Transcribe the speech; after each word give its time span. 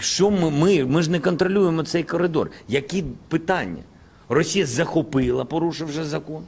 Що 0.00 0.30
ми, 0.30 0.50
ми, 0.50 0.84
ми 0.84 1.02
ж 1.02 1.10
не 1.10 1.20
контролюємо 1.20 1.82
цей 1.82 2.02
коридор. 2.02 2.50
Які 2.68 3.04
питання? 3.28 3.82
Росія 4.28 4.66
захопила, 4.66 5.44
порушивши 5.44 6.04
закон. 6.04 6.42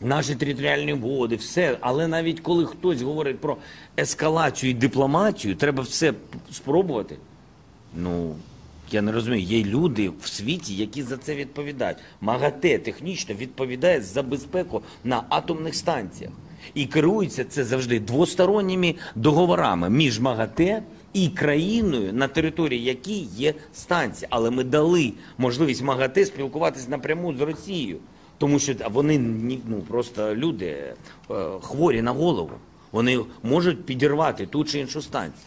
Наші 0.00 0.34
територіальні 0.34 0.92
води, 0.92 1.36
все. 1.36 1.78
Але 1.80 2.08
навіть 2.08 2.40
коли 2.40 2.66
хтось 2.66 3.02
говорить 3.02 3.40
про 3.40 3.56
ескалацію 3.98 4.70
і 4.70 4.74
дипломатію, 4.74 5.56
треба 5.56 5.82
все 5.82 6.14
спробувати. 6.52 7.16
Ну, 7.94 8.34
я 8.90 9.02
не 9.02 9.12
розумію, 9.12 9.42
є 9.42 9.64
люди 9.64 10.12
в 10.20 10.28
світі, 10.28 10.76
які 10.76 11.02
за 11.02 11.16
це 11.16 11.34
відповідають. 11.34 11.98
МАГАТЕ 12.20 12.78
технічно 12.78 13.34
відповідає 13.34 14.00
за 14.00 14.22
безпеку 14.22 14.82
на 15.04 15.22
атомних 15.28 15.74
станціях. 15.74 16.32
І 16.74 16.86
керується 16.86 17.44
це 17.44 17.64
завжди 17.64 18.00
двосторонніми 18.00 18.94
договорами 19.14 19.90
між 19.90 20.20
МАГАТЕ 20.20 20.82
і 21.16 21.28
країною, 21.28 22.12
на 22.12 22.28
території 22.28 22.84
якій 22.84 23.28
є 23.36 23.54
станція. 23.74 24.28
Але 24.30 24.50
ми 24.50 24.64
дали 24.64 25.12
можливість 25.38 25.82
МАГАТЕ 25.82 26.26
спілкуватися 26.26 26.90
напряму 26.90 27.34
з 27.34 27.40
Росією. 27.40 27.98
Тому 28.38 28.58
що 28.58 28.74
вони 28.90 29.18
ну, 29.68 29.80
просто 29.88 30.34
люди 30.34 30.66
е, 30.66 30.94
хворі 31.60 32.02
на 32.02 32.12
голову. 32.12 32.50
Вони 32.92 33.20
можуть 33.42 33.84
підірвати 33.84 34.46
ту 34.46 34.64
чи 34.64 34.78
іншу 34.78 35.02
станцію. 35.02 35.46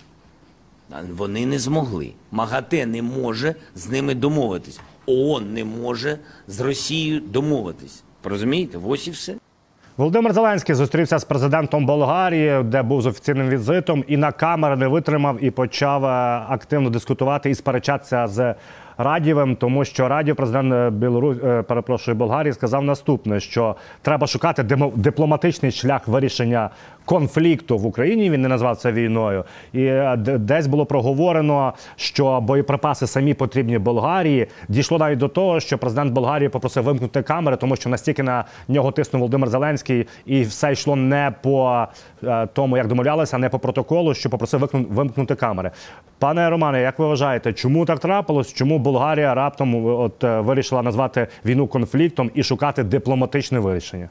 Вони 1.16 1.46
не 1.46 1.60
змогли. 1.60 2.12
МАГАТЕ 2.32 2.86
не 2.86 3.02
може 3.02 3.56
з 3.76 3.90
ними 3.90 4.16
домовитись. 4.16 4.80
ООН 5.06 5.54
не 5.54 5.66
може 5.66 6.20
з 6.48 6.60
Росією 6.60 7.20
домовитись. 7.20 8.04
Розумієте? 8.24 8.80
Ось 8.86 9.08
і 9.08 9.12
все. 9.12 9.36
Володимир 10.00 10.34
Зеленський 10.34 10.76
зустрівся 10.76 11.20
з 11.20 11.24
президентом 11.24 11.86
Болгарії, 11.86 12.64
де 12.64 12.82
був 12.82 13.02
з 13.02 13.06
офіційним 13.06 13.50
візитом, 13.50 14.04
і 14.08 14.18
на 14.18 14.32
камери 14.32 14.76
не 14.76 14.88
витримав 14.88 15.44
і 15.44 15.52
почав 15.52 16.06
е, 16.06 16.08
активно 16.50 16.90
дискутувати 16.90 17.50
і 17.50 17.56
сперечатися 17.56 18.28
з 18.28 18.56
Радівим, 18.98 19.56
тому 19.56 19.86
що 19.86 20.08
Радів, 20.08 20.36
президент 20.36 20.74
е, 20.74 20.90
Білору... 20.90 21.32
е, 21.32 21.62
перепрошую 21.62 22.18
Болгарії, 22.18 22.54
сказав 22.54 22.84
наступне: 22.84 23.40
що 23.40 23.76
треба 24.02 24.28
шукати 24.28 24.64
дипломатичний 24.96 25.72
шлях 25.72 26.08
вирішення 26.08 26.70
конфлікту 27.10 27.78
в 27.78 27.86
Україні. 27.86 28.30
Він 28.30 28.42
не 28.42 28.48
назвав 28.48 28.78
це 28.78 28.92
війною. 28.92 29.44
І 29.74 29.84
е, 29.84 30.18
десь 30.18 30.68
було 30.68 30.86
проговорено, 30.86 31.74
що 31.96 32.42
боєприпаси 32.42 33.08
самі 33.08 33.34
потрібні 33.34 33.78
Болгарії. 33.78 34.48
Дійшло 34.68 34.98
навіть 34.98 35.20
до 35.20 35.28
того, 35.28 35.60
що 35.60 35.78
президент 35.78 36.14
Болгарії 36.14 36.50
попросив 36.50 36.84
вимкнути 36.84 37.22
камери, 37.22 37.58
тому 37.58 37.76
що 37.76 37.90
настільки 37.90 38.24
на 38.24 38.46
нього 38.68 38.92
тиснув 38.92 39.20
Володимир 39.20 39.50
Зеленський, 39.50 40.08
і 40.26 40.42
все 40.42 40.72
йшло 40.72 40.96
не 40.96 41.34
по 41.42 41.88
е, 42.24 42.48
тому, 42.54 42.78
як 42.78 42.88
домовлялися, 42.88 43.36
а 43.36 43.40
не 43.40 43.50
по 43.50 43.60
протоколу, 43.60 44.14
що 44.14 44.30
попросив 44.30 44.70
вимкнути 44.74 45.36
камери. 45.36 45.72
Пане 46.20 46.50
Романе, 46.50 46.82
як 46.82 47.00
ви 47.00 47.08
вважаєте, 47.08 47.54
чому 47.54 47.86
так 47.86 48.00
трапилось? 48.00 48.54
Чому 48.54 48.80
Болгарія 48.80 49.34
раптом 49.34 49.86
от 49.86 50.24
е, 50.24 50.40
вирішила 50.40 50.82
назвати 50.82 51.28
війну 51.46 51.68
конфліктом 51.68 52.32
і 52.34 52.44
шукати 52.44 52.84
дипломатичне 52.84 53.60
вирішення? 53.60 54.10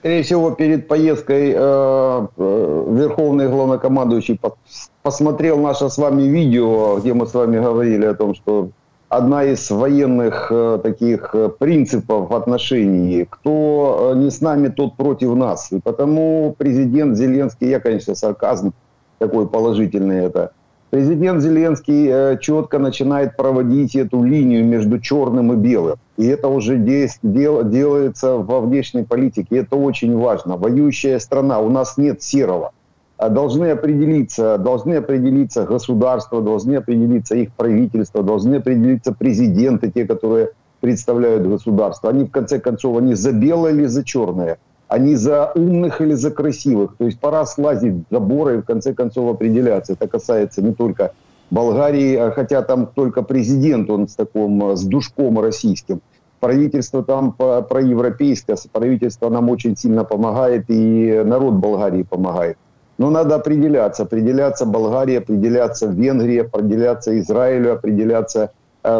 Скорее 0.00 0.22
всего, 0.22 0.52
перед 0.52 0.86
поездкой 0.86 1.52
э, 1.54 1.56
э, 1.56 2.84
Верховный 2.90 3.48
Главнокомандующий 3.48 4.38
пос- 4.40 4.54
посмотрел 5.02 5.58
наше 5.58 5.90
с 5.90 5.98
вами 5.98 6.22
видео, 6.22 6.98
где 6.98 7.14
мы 7.14 7.26
с 7.26 7.34
вами 7.34 7.58
говорили 7.58 8.06
о 8.06 8.14
том, 8.14 8.34
что 8.36 8.70
одна 9.08 9.42
из 9.44 9.68
военных 9.70 10.48
э, 10.52 10.78
таких 10.82 11.30
э, 11.34 11.48
принципов 11.48 12.30
в 12.30 12.34
отношении, 12.34 13.26
кто 13.28 14.12
э, 14.14 14.18
не 14.18 14.30
с 14.30 14.40
нами, 14.40 14.68
тот 14.68 14.96
против 14.96 15.34
нас. 15.34 15.72
И 15.72 15.80
потому 15.80 16.54
президент 16.56 17.16
Зеленский, 17.16 17.68
я, 17.68 17.80
конечно, 17.80 18.14
сарказм 18.14 18.72
такой 19.18 19.48
положительный 19.48 20.26
это, 20.26 20.52
Президент 20.90 21.42
Зеленский 21.42 22.08
э, 22.08 22.38
четко 22.40 22.78
начинает 22.78 23.36
проводить 23.36 23.94
эту 23.94 24.22
линию 24.22 24.64
между 24.64 24.98
черным 24.98 25.52
и 25.52 25.56
белым. 25.56 25.98
И 26.16 26.26
это 26.26 26.48
уже 26.48 26.78
делается 26.78 28.38
во 28.38 28.60
внешней 28.60 29.02
политике. 29.02 29.58
Это 29.58 29.76
очень 29.76 30.16
важно. 30.16 30.56
Воюющая 30.56 31.18
страна, 31.18 31.60
у 31.60 31.68
нас 31.68 31.98
нет 31.98 32.22
серого. 32.22 32.72
А 33.18 33.28
Должны 33.28 33.66
определиться, 33.70 34.56
должны 34.56 34.94
определиться 34.94 35.64
государства, 35.64 36.40
должны 36.40 36.76
определиться 36.76 37.34
их 37.34 37.52
правительства, 37.52 38.22
должны 38.22 38.56
определиться 38.56 39.12
президенты, 39.12 39.90
те, 39.90 40.06
которые 40.06 40.50
представляют 40.80 41.46
государство. 41.46 42.08
Они, 42.08 42.24
в 42.24 42.30
конце 42.30 42.60
концов, 42.60 42.96
они 42.96 43.14
за 43.14 43.32
белое 43.32 43.72
или 43.72 43.84
за 43.86 44.04
черное? 44.04 44.58
Они 44.88 45.16
за 45.16 45.52
умных 45.54 46.00
или 46.00 46.14
за 46.14 46.30
красивых? 46.30 46.96
То 46.96 47.04
есть 47.04 47.20
пора 47.20 47.44
слазить 47.44 47.94
с 47.94 48.10
забора 48.10 48.54
и, 48.54 48.58
в 48.58 48.64
конце 48.64 48.94
концов, 48.94 49.34
определяться. 49.34 49.92
Это 49.92 50.08
касается 50.08 50.62
не 50.62 50.72
только 50.72 51.12
Болгарии, 51.50 52.16
а 52.16 52.30
хотя 52.30 52.62
там 52.62 52.86
только 52.86 53.22
президент, 53.22 53.90
он 53.90 54.08
с 54.08 54.14
таким, 54.14 54.70
э, 54.70 54.76
с 54.76 54.82
душком 54.84 55.40
российским. 55.40 56.00
Правительство 56.40 57.02
там 57.02 57.32
проевропейское, 57.32 58.56
правительство 58.72 59.28
нам 59.28 59.50
очень 59.50 59.76
сильно 59.76 60.04
помогает, 60.04 60.66
и 60.68 61.22
народ 61.24 61.54
Болгарии 61.54 62.04
помогает. 62.04 62.56
Но 62.96 63.10
надо 63.10 63.36
определяться. 63.36 64.04
Определяться 64.04 64.64
Болгарии, 64.64 65.16
определяться 65.16 65.86
Венгрии, 65.86 66.38
определяться 66.38 67.18
Израилю, 67.18 67.72
определяться 67.72 68.50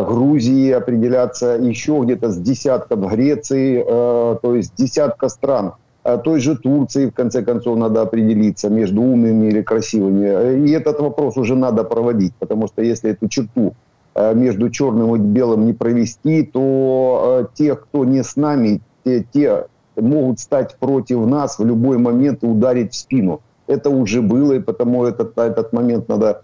Грузии, 0.05 0.71
определяться 0.71 1.57
еще 1.61 2.01
где-то 2.03 2.31
с 2.31 2.37
десятком 2.39 3.07
Греции, 3.07 3.85
э, 3.87 4.37
то 4.43 4.55
есть 4.55 4.73
десятка 4.77 5.29
стран. 5.29 5.73
Э, 6.05 6.19
той 6.19 6.41
же 6.41 6.57
Турции, 6.57 7.07
в 7.07 7.13
конце 7.13 7.43
концов, 7.43 7.77
надо 7.79 8.03
определиться 8.03 8.71
между 8.71 9.03
умными 9.03 9.47
или 9.47 9.63
красивыми. 9.63 10.27
Э, 10.27 10.59
И 10.59 10.71
этот 10.71 11.01
вопрос 11.01 11.37
уже 11.37 11.55
надо 11.55 11.85
проводить, 11.85 12.35
потому 12.39 12.67
что 12.67 12.83
если 12.83 13.11
эту 13.11 13.29
черту 13.29 13.75
э, 14.15 14.35
между 14.35 14.71
черным 14.71 15.17
и 15.17 15.19
белым 15.19 15.67
не 15.67 15.73
провести, 15.73 16.43
то 16.43 17.43
э, 17.43 17.47
те, 17.55 17.75
кто 17.75 18.05
не 18.05 18.23
с 18.23 18.37
нами, 18.37 18.81
те, 19.05 19.25
те 19.33 19.67
могут 19.97 20.41
стать 20.41 20.77
против 20.79 21.27
нас 21.27 21.59
в 21.59 21.65
любой 21.65 21.99
момент 21.99 22.43
и 22.43 22.47
ударить 22.47 22.93
в 22.93 22.97
спину. 22.97 23.41
Это 23.67 23.91
уже 23.91 24.23
было, 24.23 24.55
и 24.55 24.61
потому 24.61 25.05
этот, 25.05 25.37
этот 25.37 25.73
момент 25.73 26.09
надо 26.09 26.29
э, 26.29 26.35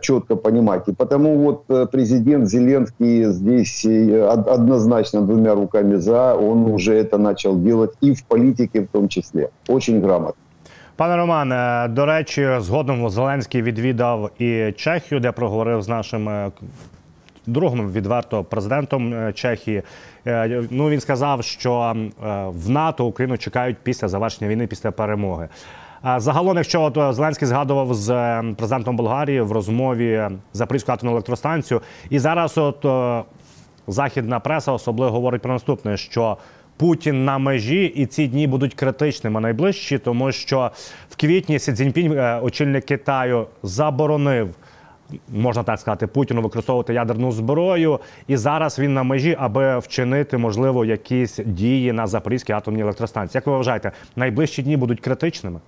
четко 0.00 0.36
понимать. 0.36 0.88
И 0.88 0.92
потому 0.92 1.36
вот 1.38 1.64
э, 1.68 1.86
президент 1.92 2.48
Зеленский 2.48 3.24
здесь 3.32 3.84
э, 3.86 4.32
од- 4.32 4.48
однозначно 4.48 5.20
двумя 5.22 5.54
руками 5.54 5.96
за, 5.96 6.34
он 6.34 6.66
уже 6.72 6.92
это 6.92 7.18
начал 7.18 7.56
делать 7.56 7.90
и 8.04 8.12
в 8.12 8.22
политике 8.22 8.80
в 8.80 8.86
том 8.88 9.08
числе. 9.08 9.48
Очень 9.68 10.00
грамотно. 10.00 10.34
Пане 10.96 11.16
Романе, 11.16 11.88
до 11.88 12.06
речі, 12.06 12.48
згодом 12.58 13.10
Зеленський 13.10 13.62
відвідав 13.62 14.30
і 14.38 14.72
Чехію, 14.76 15.20
де 15.20 15.32
проговорив 15.32 15.82
з 15.82 15.88
нашим 15.88 16.28
е, 16.28 16.50
другом 17.46 17.92
відверто 17.92 18.44
президентом 18.44 19.14
е, 19.14 19.32
Чехії. 19.32 19.82
Е, 20.26 20.62
Ну 20.70 20.88
він 20.88 21.00
сказав, 21.00 21.44
що 21.44 21.94
е, 21.96 22.10
в 22.48 22.70
НАТО 22.70 23.06
Україну 23.06 23.38
чекають 23.38 23.76
після 23.82 24.08
завершення 24.08 24.50
війни, 24.50 24.66
після 24.66 24.90
перемоги. 24.90 25.48
Загалом, 26.15 26.57
якщо 26.57 26.81
от 26.81 26.97
е, 26.97 27.13
Зеленський 27.13 27.47
згадував 27.47 27.93
з 27.93 28.09
е, 28.09 28.43
президентом 28.57 28.95
Болгарії 28.95 29.41
в 29.41 29.51
розмові 29.51 30.29
Запорізьку 30.53 30.91
атомну 30.91 31.11
електростанцію, 31.11 31.81
і 32.09 32.19
зараз 32.19 32.57
от 32.57 32.85
е, 32.85 33.23
західна 33.87 34.39
преса 34.39 34.71
особливо 34.71 35.11
говорить 35.11 35.41
про 35.41 35.53
наступне: 35.53 35.97
що 35.97 36.37
Путін 36.77 37.25
на 37.25 37.37
межі, 37.37 37.85
і 37.85 38.05
ці 38.05 38.27
дні 38.27 38.47
будуть 38.47 38.73
критичними 38.73 39.41
найближчі, 39.41 39.97
тому 39.97 40.31
що 40.31 40.71
в 41.09 41.15
квітні 41.15 41.59
Сі 41.59 41.73
Цзіньпінь, 41.73 42.11
е, 42.11 42.39
очільник 42.43 42.85
Китаю, 42.85 43.47
заборонив. 43.63 44.49
Можна 45.29 45.63
так 45.63 45.79
сказати, 45.79 46.07
Путіну 46.07 46.41
використовувати 46.41 46.93
ядерну 46.93 47.31
зброю, 47.31 47.99
і 48.27 48.37
зараз 48.37 48.79
він 48.79 48.93
на 48.93 49.03
межі, 49.03 49.35
аби 49.39 49.79
вчинити, 49.79 50.37
можливо, 50.37 50.85
якісь 50.85 51.39
дії 51.45 51.91
на 51.91 52.07
Запорізькій 52.07 52.53
атомній 52.53 52.81
електростанції. 52.81 53.37
Як 53.37 53.47
ви 53.47 53.53
вважаєте, 53.53 53.91
найближчі 54.15 54.63
дні 54.63 54.77
будуть 54.77 54.99
критичними? 54.99 55.59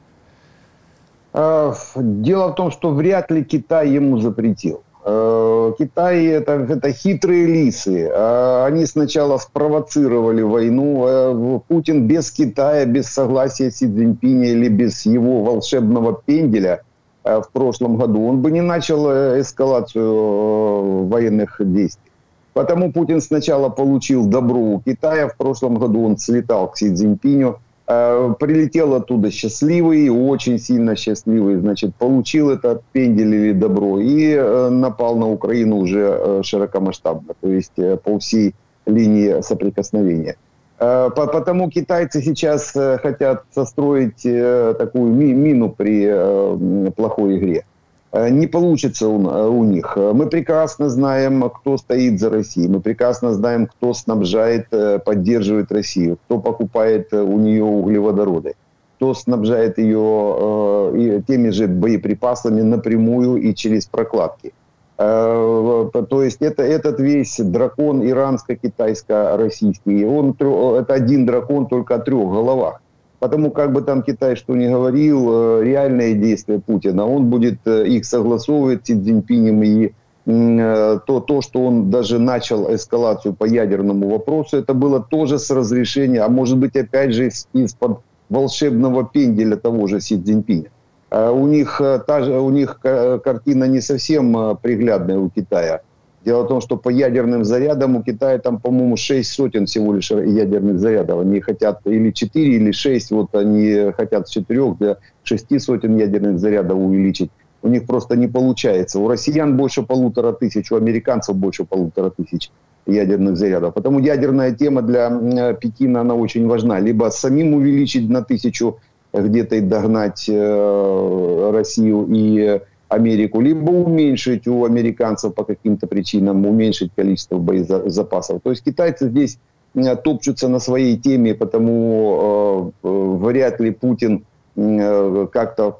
Э, 1.33 1.73
Дело 1.95 2.49
в 2.49 2.55
том, 2.55 2.71
что 2.71 2.91
вряд 2.91 3.31
ли 3.31 3.43
Китай 3.43 3.89
ему 3.89 4.17
запретил. 4.17 4.81
Э, 5.05 5.73
Китай 5.77 6.25
это, 6.25 6.53
это 6.53 6.91
хитрые 6.91 7.45
лисы. 7.45 8.09
Э, 8.11 8.65
Они 8.65 8.85
сначала 8.85 9.37
спровоцировали 9.37 10.41
войну. 10.41 11.63
Путин 11.67 12.07
без 12.07 12.31
Китая, 12.31 12.85
без 12.85 13.07
согласия 13.07 13.71
Си 13.71 13.87
Цзиньпиня 13.87 14.49
или 14.49 14.69
без 14.69 15.05
его 15.05 15.43
волшебного 15.43 16.21
пенделя 16.25 16.81
в 17.23 17.49
прошлом 17.51 17.97
году, 17.97 18.25
он 18.25 18.41
бы 18.41 18.49
не 18.49 18.61
начал 18.61 19.07
эскалацию 19.39 21.05
военных 21.07 21.57
действий. 21.59 22.09
Потому 22.53 22.91
Путин 22.91 23.21
сначала 23.21 23.69
получил 23.69 24.25
добро 24.25 24.57
у 24.57 24.79
Китая. 24.79 25.27
В 25.27 25.37
прошлом 25.37 25.75
году 25.75 26.05
он 26.05 26.17
слетал 26.17 26.69
к 26.71 26.77
Си 26.77 26.93
Цзиньпиню. 26.93 27.59
Э, 27.91 28.35
Прилетел 28.39 28.93
оттуда 28.93 29.31
счастливый, 29.31 30.09
очень 30.09 30.59
сильно 30.59 30.95
счастливый, 30.95 31.55
значит, 31.55 31.95
получил 31.95 32.51
этот 32.51 32.83
пендель 32.91 33.33
или 33.33 33.51
добро 33.53 33.99
и 33.99 34.35
э, 34.35 34.69
напал 34.69 35.17
на 35.17 35.27
Украину 35.27 35.77
уже 35.77 35.99
э, 35.99 36.41
широкомасштабно, 36.43 37.33
то 37.41 37.47
есть 37.49 37.73
по 38.03 38.19
всей 38.19 38.53
линии 38.85 39.41
соприкосновения. 39.41 40.35
По- 40.77 41.09
Потому 41.09 41.69
китайцы 41.69 42.21
сейчас 42.21 42.71
хотят 43.01 43.43
состроить 43.53 44.21
такую 44.21 45.13
ми- 45.13 45.33
мину 45.33 45.69
при 45.77 46.91
плохой 46.91 47.37
игре. 47.37 47.65
Э, 48.11 48.29
Не 48.29 48.47
получится 48.47 49.07
у, 49.07 49.29
э, 49.29 49.47
у 49.47 49.63
них. 49.63 49.93
Э, 49.95 50.13
Мы 50.13 50.27
прекрасно 50.27 50.89
знаем, 50.89 51.49
кто 51.49 51.77
стоит 51.77 52.19
за 52.19 52.29
Россией. 52.29 52.67
Мы 52.67 52.79
прекрасно 52.79 53.33
знаем, 53.33 53.67
кто 53.67 53.93
снабжает, 53.93 54.67
поддерживает 55.05 55.71
Россию, 55.71 56.17
кто 56.25 56.39
покупает 56.39 57.13
у 57.13 57.37
нее 57.37 57.63
углеводороды, 57.63 58.55
кто 58.97 59.13
снабжает 59.13 59.77
ее 59.77 61.23
теми 61.27 61.51
же 61.51 61.67
боеприпасами 61.67 62.61
напрямую 62.61 63.37
и 63.37 63.53
через 63.53 63.85
прокладки. 63.85 64.53
То 64.97 66.23
есть 66.23 66.41
это, 66.41 66.63
этот 66.63 66.99
весь 66.99 67.39
дракон 67.39 68.03
иранско-китайско-российский, 68.03 70.05
он, 70.05 70.35
это 70.75 70.93
один 70.93 71.25
дракон 71.25 71.67
только 71.67 71.95
о 71.95 71.99
трех 71.99 72.29
головах. 72.29 72.81
Потому 73.19 73.51
как 73.51 73.73
бы 73.73 73.81
там 73.81 74.01
Китай 74.01 74.35
что 74.35 74.55
ни 74.55 74.67
говорил, 74.67 75.27
э, 75.29 75.63
реальные 75.63 76.15
действия 76.15 76.59
Путина, 76.59 77.05
он 77.05 77.25
будет 77.25 77.59
э, 77.65 77.85
их 77.87 78.05
согласовывать 78.05 78.83
с 78.83 78.87
Си 78.87 78.95
Цзиньпинем 78.95 79.61
и 79.63 79.91
э, 80.25 80.99
то, 81.05 81.19
то, 81.19 81.41
что 81.41 81.65
он 81.65 81.89
даже 81.89 82.17
начал 82.19 82.73
эскалацию 82.73 83.33
по 83.33 83.45
ядерному 83.45 84.09
вопросу, 84.09 84.57
это 84.57 84.73
было 84.73 85.01
тоже 85.01 85.37
с 85.37 85.49
разрешения, 85.51 86.21
а 86.21 86.29
может 86.29 86.57
быть 86.57 86.77
опять 86.77 87.13
же 87.13 87.27
из- 87.27 87.47
из-под 87.53 87.99
волшебного 88.29 89.03
пенделя 89.03 89.57
того 89.57 89.87
же 89.87 89.99
Си 89.99 90.17
Цзиньпиня. 90.17 90.69
У 91.11 91.47
них, 91.47 91.81
та 92.05 92.21
же, 92.21 92.39
у 92.39 92.51
них 92.51 92.79
ка- 92.79 93.17
картина 93.17 93.63
не 93.63 93.81
совсем 93.81 94.57
приглядная 94.61 95.17
у 95.17 95.29
Китая. 95.29 95.81
Дело 96.25 96.43
в 96.43 96.47
том, 96.47 96.59
что 96.59 96.75
по 96.75 96.89
ядерным 96.89 97.45
зарядам 97.45 97.95
у 97.95 98.03
Китая 98.03 98.39
там, 98.39 98.59
по-моему, 98.59 98.97
6 98.97 99.31
сотен 99.31 99.65
всего 99.65 99.93
лишь 99.93 100.11
ядерных 100.11 100.79
зарядов. 100.79 101.21
Они 101.21 101.39
хотят 101.39 101.79
или 101.85 102.11
4, 102.11 102.55
или 102.55 102.71
6, 102.71 103.11
вот 103.11 103.35
они 103.35 103.91
хотят 103.95 104.27
с 104.27 104.31
4 104.31 104.75
до 104.79 104.99
6 105.23 105.61
сотен 105.61 105.97
ядерных 105.97 106.39
зарядов 106.39 106.77
увеличить. 106.77 107.31
У 107.61 107.67
них 107.69 107.85
просто 107.85 108.15
не 108.15 108.27
получается. 108.27 108.99
У 108.99 109.07
россиян 109.07 109.57
больше 109.57 109.83
полутора 109.83 110.33
тысяч, 110.33 110.71
у 110.71 110.75
американцев 110.75 111.35
больше 111.35 111.65
полутора 111.65 112.09
тысяч 112.09 112.51
ядерных 112.85 113.37
зарядов. 113.37 113.73
Потому 113.73 113.99
ядерная 113.99 114.51
тема 114.51 114.81
для 114.81 115.07
м, 115.07 115.55
Пекина, 115.57 116.01
она 116.01 116.15
очень 116.15 116.47
важна. 116.47 116.79
Либо 116.79 117.09
самим 117.11 117.53
увеличить 117.53 118.09
на 118.09 118.23
тысячу 118.23 118.77
где-то 119.13 119.55
и 119.55 119.61
догнать 119.61 120.25
э, 120.29 121.51
Россию 121.51 122.07
и 122.09 122.61
Америку, 122.89 123.39
либо 123.39 123.69
уменьшить 123.69 124.47
у 124.47 124.65
американцев 124.65 125.33
по 125.35 125.43
каким-то 125.43 125.87
причинам, 125.87 126.45
уменьшить 126.45 126.91
количество 126.95 127.37
боезапасов. 127.37 128.41
То 128.41 128.49
есть 128.49 128.63
китайцы 128.63 129.09
здесь 129.09 129.37
э, 129.75 129.95
топчутся 129.95 130.47
на 130.49 130.59
своей 130.59 130.97
теме, 130.97 131.35
потому 131.35 132.71
э, 132.83 132.87
э, 132.87 133.17
вряд 133.21 133.59
ли 133.59 133.69
Путин 133.69 134.25
э, 134.55 135.27
как-то 135.31 135.71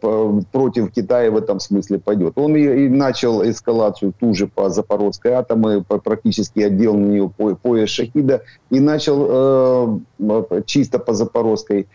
против 0.51 0.91
Китая 0.91 1.31
в 1.31 1.37
этом 1.37 1.59
смысле 1.59 1.97
пойдет. 1.97 2.33
Он 2.35 2.55
и, 2.55 2.85
и 2.85 2.89
начал 2.89 3.43
эскалацию 3.43 4.13
ту 4.19 4.35
же 4.35 4.45
по 4.45 4.69
Запорожской 4.69 5.31
атомы, 5.31 5.83
практически 5.83 6.59
отдел 6.59 6.93
на 6.93 7.05
нее 7.05 7.31
по, 7.35 7.55
пояс 7.55 7.89
Шахида, 7.89 8.43
и 8.69 8.79
начал 8.79 9.25
э, 9.27 9.99
м, 10.19 10.45
чисто 10.67 10.99
по 10.99 11.13
Запорожской 11.13 11.81
э, 11.81 11.85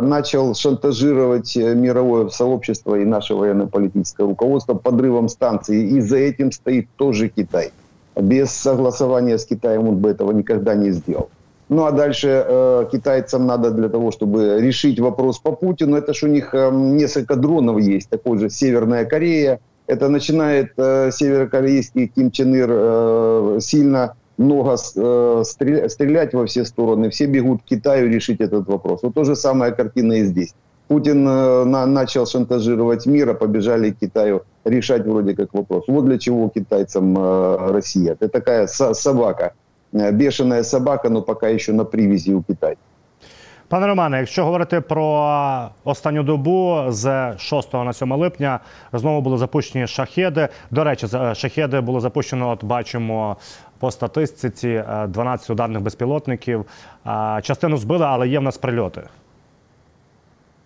начал 0.00 0.54
шантажировать 0.54 1.56
э, 1.56 1.74
мировое 1.74 2.28
сообщество 2.28 2.96
и 2.96 3.04
наше 3.04 3.34
военно-политическое 3.34 4.26
руководство 4.26 4.74
подрывом 4.74 5.28
станции. 5.28 5.88
И 5.90 6.00
за 6.00 6.18
этим 6.18 6.52
стоит 6.52 6.88
тоже 6.96 7.28
Китай. 7.28 7.72
Без 8.16 8.50
согласования 8.50 9.38
с 9.38 9.46
Китаем 9.46 9.88
он 9.88 9.96
бы 9.96 10.10
этого 10.10 10.32
никогда 10.32 10.74
не 10.74 10.90
сделал. 10.90 11.30
Ну 11.70 11.84
а 11.84 11.92
дальше 11.92 12.44
э, 12.46 12.86
китайцам 12.90 13.46
надо 13.46 13.70
для 13.70 13.88
того, 13.88 14.10
чтобы 14.10 14.60
решить 14.60 14.98
вопрос 14.98 15.38
по 15.38 15.52
Путину, 15.52 15.96
это 15.96 16.12
ж 16.12 16.24
у 16.24 16.26
них 16.26 16.52
э, 16.52 16.70
несколько 16.72 17.36
дронов 17.36 17.78
есть, 17.78 18.10
такой 18.10 18.38
же 18.38 18.50
Северная 18.50 19.04
Корея. 19.04 19.60
Это 19.86 20.08
начинает 20.08 20.72
э, 20.76 21.10
северокорейский 21.12 22.08
Ким 22.08 22.30
Чен 22.32 22.54
Ир 22.54 22.68
э, 22.70 23.58
сильно 23.60 24.14
много 24.39 24.75
э, 24.97 25.43
стрелять, 25.45 25.91
стрелять 25.91 26.33
во 26.33 26.45
все 26.45 26.65
стороны. 26.65 27.09
Все 27.09 27.25
бегут 27.27 27.61
к 27.61 27.65
Китаю 27.65 28.09
решить 28.09 28.41
этот 28.41 28.67
вопрос. 28.67 29.03
Вот 29.03 29.13
то 29.13 29.23
же 29.23 29.35
самая 29.35 29.71
картина 29.71 30.13
и 30.13 30.23
здесь. 30.25 30.53
Путин 30.87 31.27
э, 31.27 31.65
на- 31.65 31.85
начал 31.85 32.25
шантажировать 32.25 33.05
мир, 33.07 33.29
а 33.29 33.33
побежали 33.33 33.91
к 33.91 33.99
Китаю 33.99 34.41
решать 34.65 35.05
вроде 35.05 35.33
как 35.33 35.53
вопрос. 35.53 35.83
Вот 35.87 36.05
для 36.05 36.17
чего 36.17 36.49
китайцам 36.49 37.17
э, 37.17 37.71
Россия. 37.71 38.11
Это 38.13 38.27
такая 38.27 38.67
со- 38.67 38.93
собака, 38.93 39.51
Э, 39.93 40.11
бешеная 40.11 40.63
собака, 40.63 41.09
но 41.09 41.21
пока 41.21 41.47
еще 41.47 41.73
на 41.73 41.85
привязи 41.85 42.33
у 42.33 42.43
Китая. 42.43 42.75
Пане 43.67 43.87
Романе, 43.87 44.17
якщо 44.19 44.45
говорити 44.45 44.81
про 44.81 45.69
останню 45.83 46.23
добу 46.23 46.83
з 46.89 47.33
6 47.37 47.73
на 47.73 47.93
7 47.93 48.13
липня, 48.13 48.59
знову 48.93 49.21
були 49.21 49.37
запущені 49.37 49.87
шахеди. 49.87 50.47
До 50.71 50.83
речі, 50.83 51.07
за- 51.07 51.35
шахеди 51.35 51.81
було 51.81 51.99
запущено. 51.99 52.49
От 52.49 52.63
бачимо 52.63 53.37
по 53.79 53.91
статистиці 53.91 54.67
е, 54.69 55.07
12 55.07 55.49
ударних 55.49 55.81
безпілотників. 55.81 56.65
Е, 57.07 57.39
Частину 57.43 57.77
збили, 57.77 58.05
але 58.05 58.27
є 58.27 58.39
в 58.39 58.43
нас 58.43 58.57
прильоти. 58.57 59.01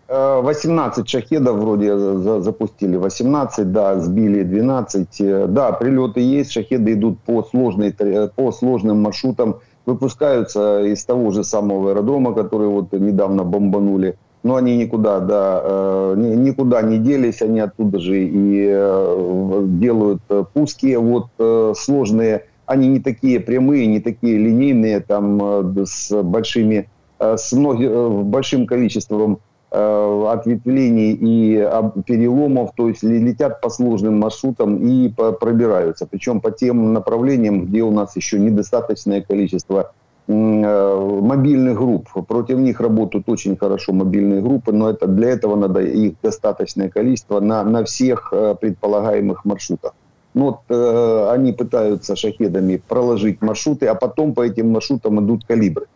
Э, 0.08 0.42
18 0.42 1.08
шахедов 1.08 1.58
вроде 1.60 1.98
за- 2.00 2.42
запустили, 2.42 2.98
18, 2.98 3.72
да, 3.72 4.00
сбили 4.00 4.44
12. 4.44 5.22
Э, 5.22 5.48
Да, 5.48 5.72
прилеты 5.72 6.40
есть, 6.40 6.52
шахеды 6.52 6.92
идут 6.94 7.20
по, 7.26 7.44
сложной, 7.44 7.90
тр- 7.92 8.30
по 8.36 8.52
сложным 8.52 9.02
маршрутам, 9.02 9.56
выпускаются 9.86 10.80
из 10.82 11.06
того 11.06 11.32
же 11.32 11.44
самого 11.44 11.90
аэродрома, 11.90 12.34
который 12.34 12.68
вот 12.68 12.94
недавно 12.94 13.44
бомбанули. 13.44 14.14
Но 14.44 14.56
они 14.56 14.78
никуда, 14.78 15.20
да, 15.20 15.62
э, 15.64 16.16
ни- 16.18 16.36
никуда 16.50 16.82
не 16.82 16.98
делись, 16.98 17.42
они 17.42 17.60
оттуда 17.60 18.00
же 18.00 18.18
и 18.18 18.68
э, 18.68 19.62
делают 19.66 20.22
э, 20.30 20.44
пуски 20.54 20.98
вот 20.98 21.28
э, 21.40 21.74
сложные. 21.76 22.40
они 22.67 22.89
не 22.89 23.01
такие 23.01 23.41
прямые, 23.41 23.87
не 23.87 24.01
такие 24.01 24.39
линейные, 24.39 25.01
там 25.01 25.41
э, 25.43 25.85
с 25.85 26.23
большими, 26.23 26.89
э, 27.19 27.37
с 27.37 27.53
многи- 27.53 27.89
э, 27.89 28.23
большим 28.23 28.67
количеством 28.67 29.39
ответвлений 29.77 31.19
и 31.21 31.69
переломов, 32.07 32.71
то 32.77 32.87
есть 32.87 33.03
ле- 33.03 33.19
летят 33.19 33.61
по 33.61 33.71
сложным 33.71 34.21
маршрутам 34.21 34.77
и 34.77 35.09
пробираются. 35.09 36.07
Причем 36.07 36.41
по 36.41 36.53
тем 36.53 36.93
направлениям, 36.93 37.67
где 37.67 37.83
у 37.83 37.91
нас 37.91 38.15
еще 38.15 38.39
недостаточное 38.39 39.21
количество 39.23 39.91
мобильных 40.29 41.77
групп. 41.77 42.09
Против 42.29 42.59
них 42.59 42.81
работают 42.81 43.29
очень 43.29 43.57
хорошо 43.57 43.93
мобильные 43.93 44.43
группы, 44.43 44.71
но 44.71 44.91
это, 44.91 45.09
для 45.09 45.31
этого 45.31 45.57
надо 45.57 45.81
их 45.81 46.13
достаточное 46.23 46.89
количество 46.89 47.41
на, 47.41 47.65
на 47.65 47.83
всех 47.83 48.33
предполагаемых 48.61 49.45
маршрутах. 49.45 49.95
Ну, 50.35 50.59
э, 50.69 51.29
они 51.31 51.53
пытаются 51.53 52.17
шахедами 52.17 52.83
проложить 52.89 53.41
маршруты, 53.41 53.87
а 53.87 53.95
потом 53.95 54.35
по 54.35 54.43
этим 54.43 54.71
маршрутам 54.71 55.25
идут 55.25 55.45
калибры. 55.47 55.87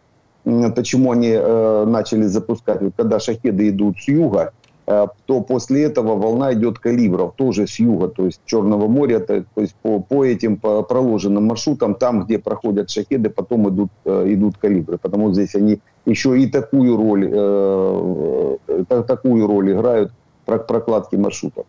Почему 0.76 1.10
они 1.10 1.32
э, 1.34 1.84
начали 1.86 2.22
запускать? 2.22 2.80
Вот 2.80 2.92
когда 2.96 3.18
шахеды 3.18 3.68
идут 3.68 3.98
с 3.98 4.06
юга, 4.08 4.52
э, 4.86 5.06
то 5.26 5.40
после 5.40 5.82
этого 5.82 6.14
волна 6.16 6.52
идет 6.54 6.78
калибров, 6.78 7.34
тоже 7.34 7.66
с 7.66 7.80
юга, 7.80 8.08
то 8.08 8.26
есть 8.26 8.40
Черного 8.46 8.86
моря, 8.86 9.18
то, 9.18 9.44
то 9.54 9.60
есть 9.60 9.74
по, 9.82 9.98
по 9.98 10.24
этим 10.24 10.56
по 10.56 10.82
проложенным 10.82 11.44
маршрутам, 11.44 11.96
там, 11.96 12.24
где 12.24 12.38
проходят 12.38 12.90
шахеды, 12.90 13.30
потом 13.30 13.68
идут, 13.68 13.90
э, 14.04 14.24
идут 14.28 14.56
калибры, 14.56 14.98
потому 14.98 15.32
здесь 15.32 15.56
они 15.56 15.80
еще 16.06 16.40
и 16.40 16.46
такую 16.46 16.96
роль, 16.96 17.28
э, 17.30 18.56
э, 18.68 18.84
та- 18.88 19.02
такую 19.02 19.48
роль 19.48 19.72
играют 19.72 20.12
про- 20.46 20.58
прокладки 20.58 21.16
маршрутов. 21.16 21.66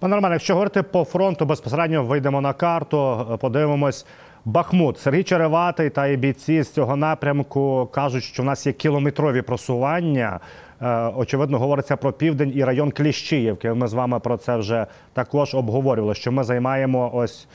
Пане 0.00 0.14
Романе, 0.14 0.34
якщо 0.34 0.54
говорити 0.54 0.82
по 0.82 1.04
фронту, 1.04 1.44
безпосередньо 1.46 2.04
вийдемо 2.04 2.40
на 2.40 2.52
карту, 2.52 3.26
е, 3.32 3.36
подивимось. 3.36 4.06
Бахмут, 4.44 4.98
Сергій 4.98 5.22
Череватий 5.22 5.90
та 5.90 6.06
і 6.06 6.16
бійці 6.16 6.62
з 6.62 6.72
цього 6.72 6.96
напрямку 6.96 7.88
кажуть, 7.92 8.24
що 8.24 8.42
в 8.42 8.46
нас 8.46 8.66
є 8.66 8.72
кілометрові 8.72 9.42
просування. 9.42 10.40
Е, 10.82 11.12
Очевидно, 11.16 11.58
говориться 11.58 11.96
про 11.96 12.12
південь 12.12 12.52
і 12.54 12.64
район 12.64 12.90
Кліщіївки. 12.90 13.72
Ми 13.72 13.88
з 13.88 13.92
вами 13.92 14.20
про 14.20 14.36
це 14.36 14.56
вже 14.56 14.86
також 15.12 15.54
обговорювали. 15.54 16.14
Що 16.14 16.32
ми 16.32 16.44
займаємо 16.44 17.10
ось 17.14 17.48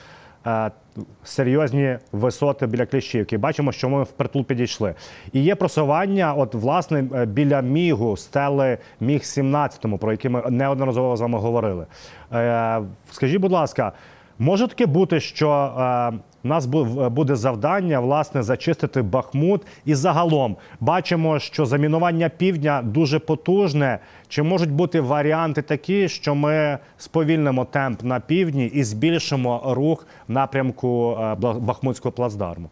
серйозні 1.23 1.97
висоти 2.12 2.67
біля 2.67 2.85
Кліщівки. 2.85 3.38
Бачимо, 3.38 3.71
що 3.71 3.89
ми 3.89 4.03
впритул 4.03 4.45
підійшли. 4.45 4.95
І 5.33 5.43
є 5.43 5.55
просування, 5.55 6.33
от 6.33 6.55
власне 6.55 7.03
е, 7.15 7.25
біля 7.25 7.62
мігу, 7.62 8.17
стели 8.17 8.77
міг 9.00 9.23
17 9.23 10.00
про 10.00 10.12
які 10.12 10.29
ми 10.29 10.43
неодноразово 10.50 11.17
з 11.17 11.21
вами 11.21 11.39
говорили. 11.39 11.85
Е, 12.33 12.81
Скажіть, 13.12 13.41
будь 13.41 13.51
ласка, 13.51 13.91
може 14.39 14.67
таке 14.67 14.85
бути, 14.85 15.19
що 15.19 15.50
е, 15.51 16.12
у 16.43 16.47
нас 16.47 16.65
бу- 16.65 17.09
буде 17.09 17.35
завдання 17.35 18.00
власне 18.00 18.43
зачистити 18.43 19.01
Бахмут, 19.01 19.62
і 19.85 19.95
загалом 19.95 20.55
бачимо, 20.79 21.39
що 21.39 21.65
замінування 21.65 22.29
півдня 22.29 22.81
дуже 22.85 23.19
потужне. 23.19 24.00
Чи 24.27 24.43
можуть 24.43 24.71
бути 24.71 25.01
варіанти 25.01 25.62
такі, 25.62 26.09
що 26.09 26.35
ми 26.35 26.77
сповільнимо 26.97 27.65
темп 27.65 28.03
на 28.03 28.19
півдні 28.19 28.65
і 28.65 28.83
збільшимо 28.83 29.62
рух 29.65 30.07
в 30.27 30.31
напрямку 30.31 31.17
е, 31.21 31.35
Бахмутського 31.35 32.12
плацдарму? 32.12 32.69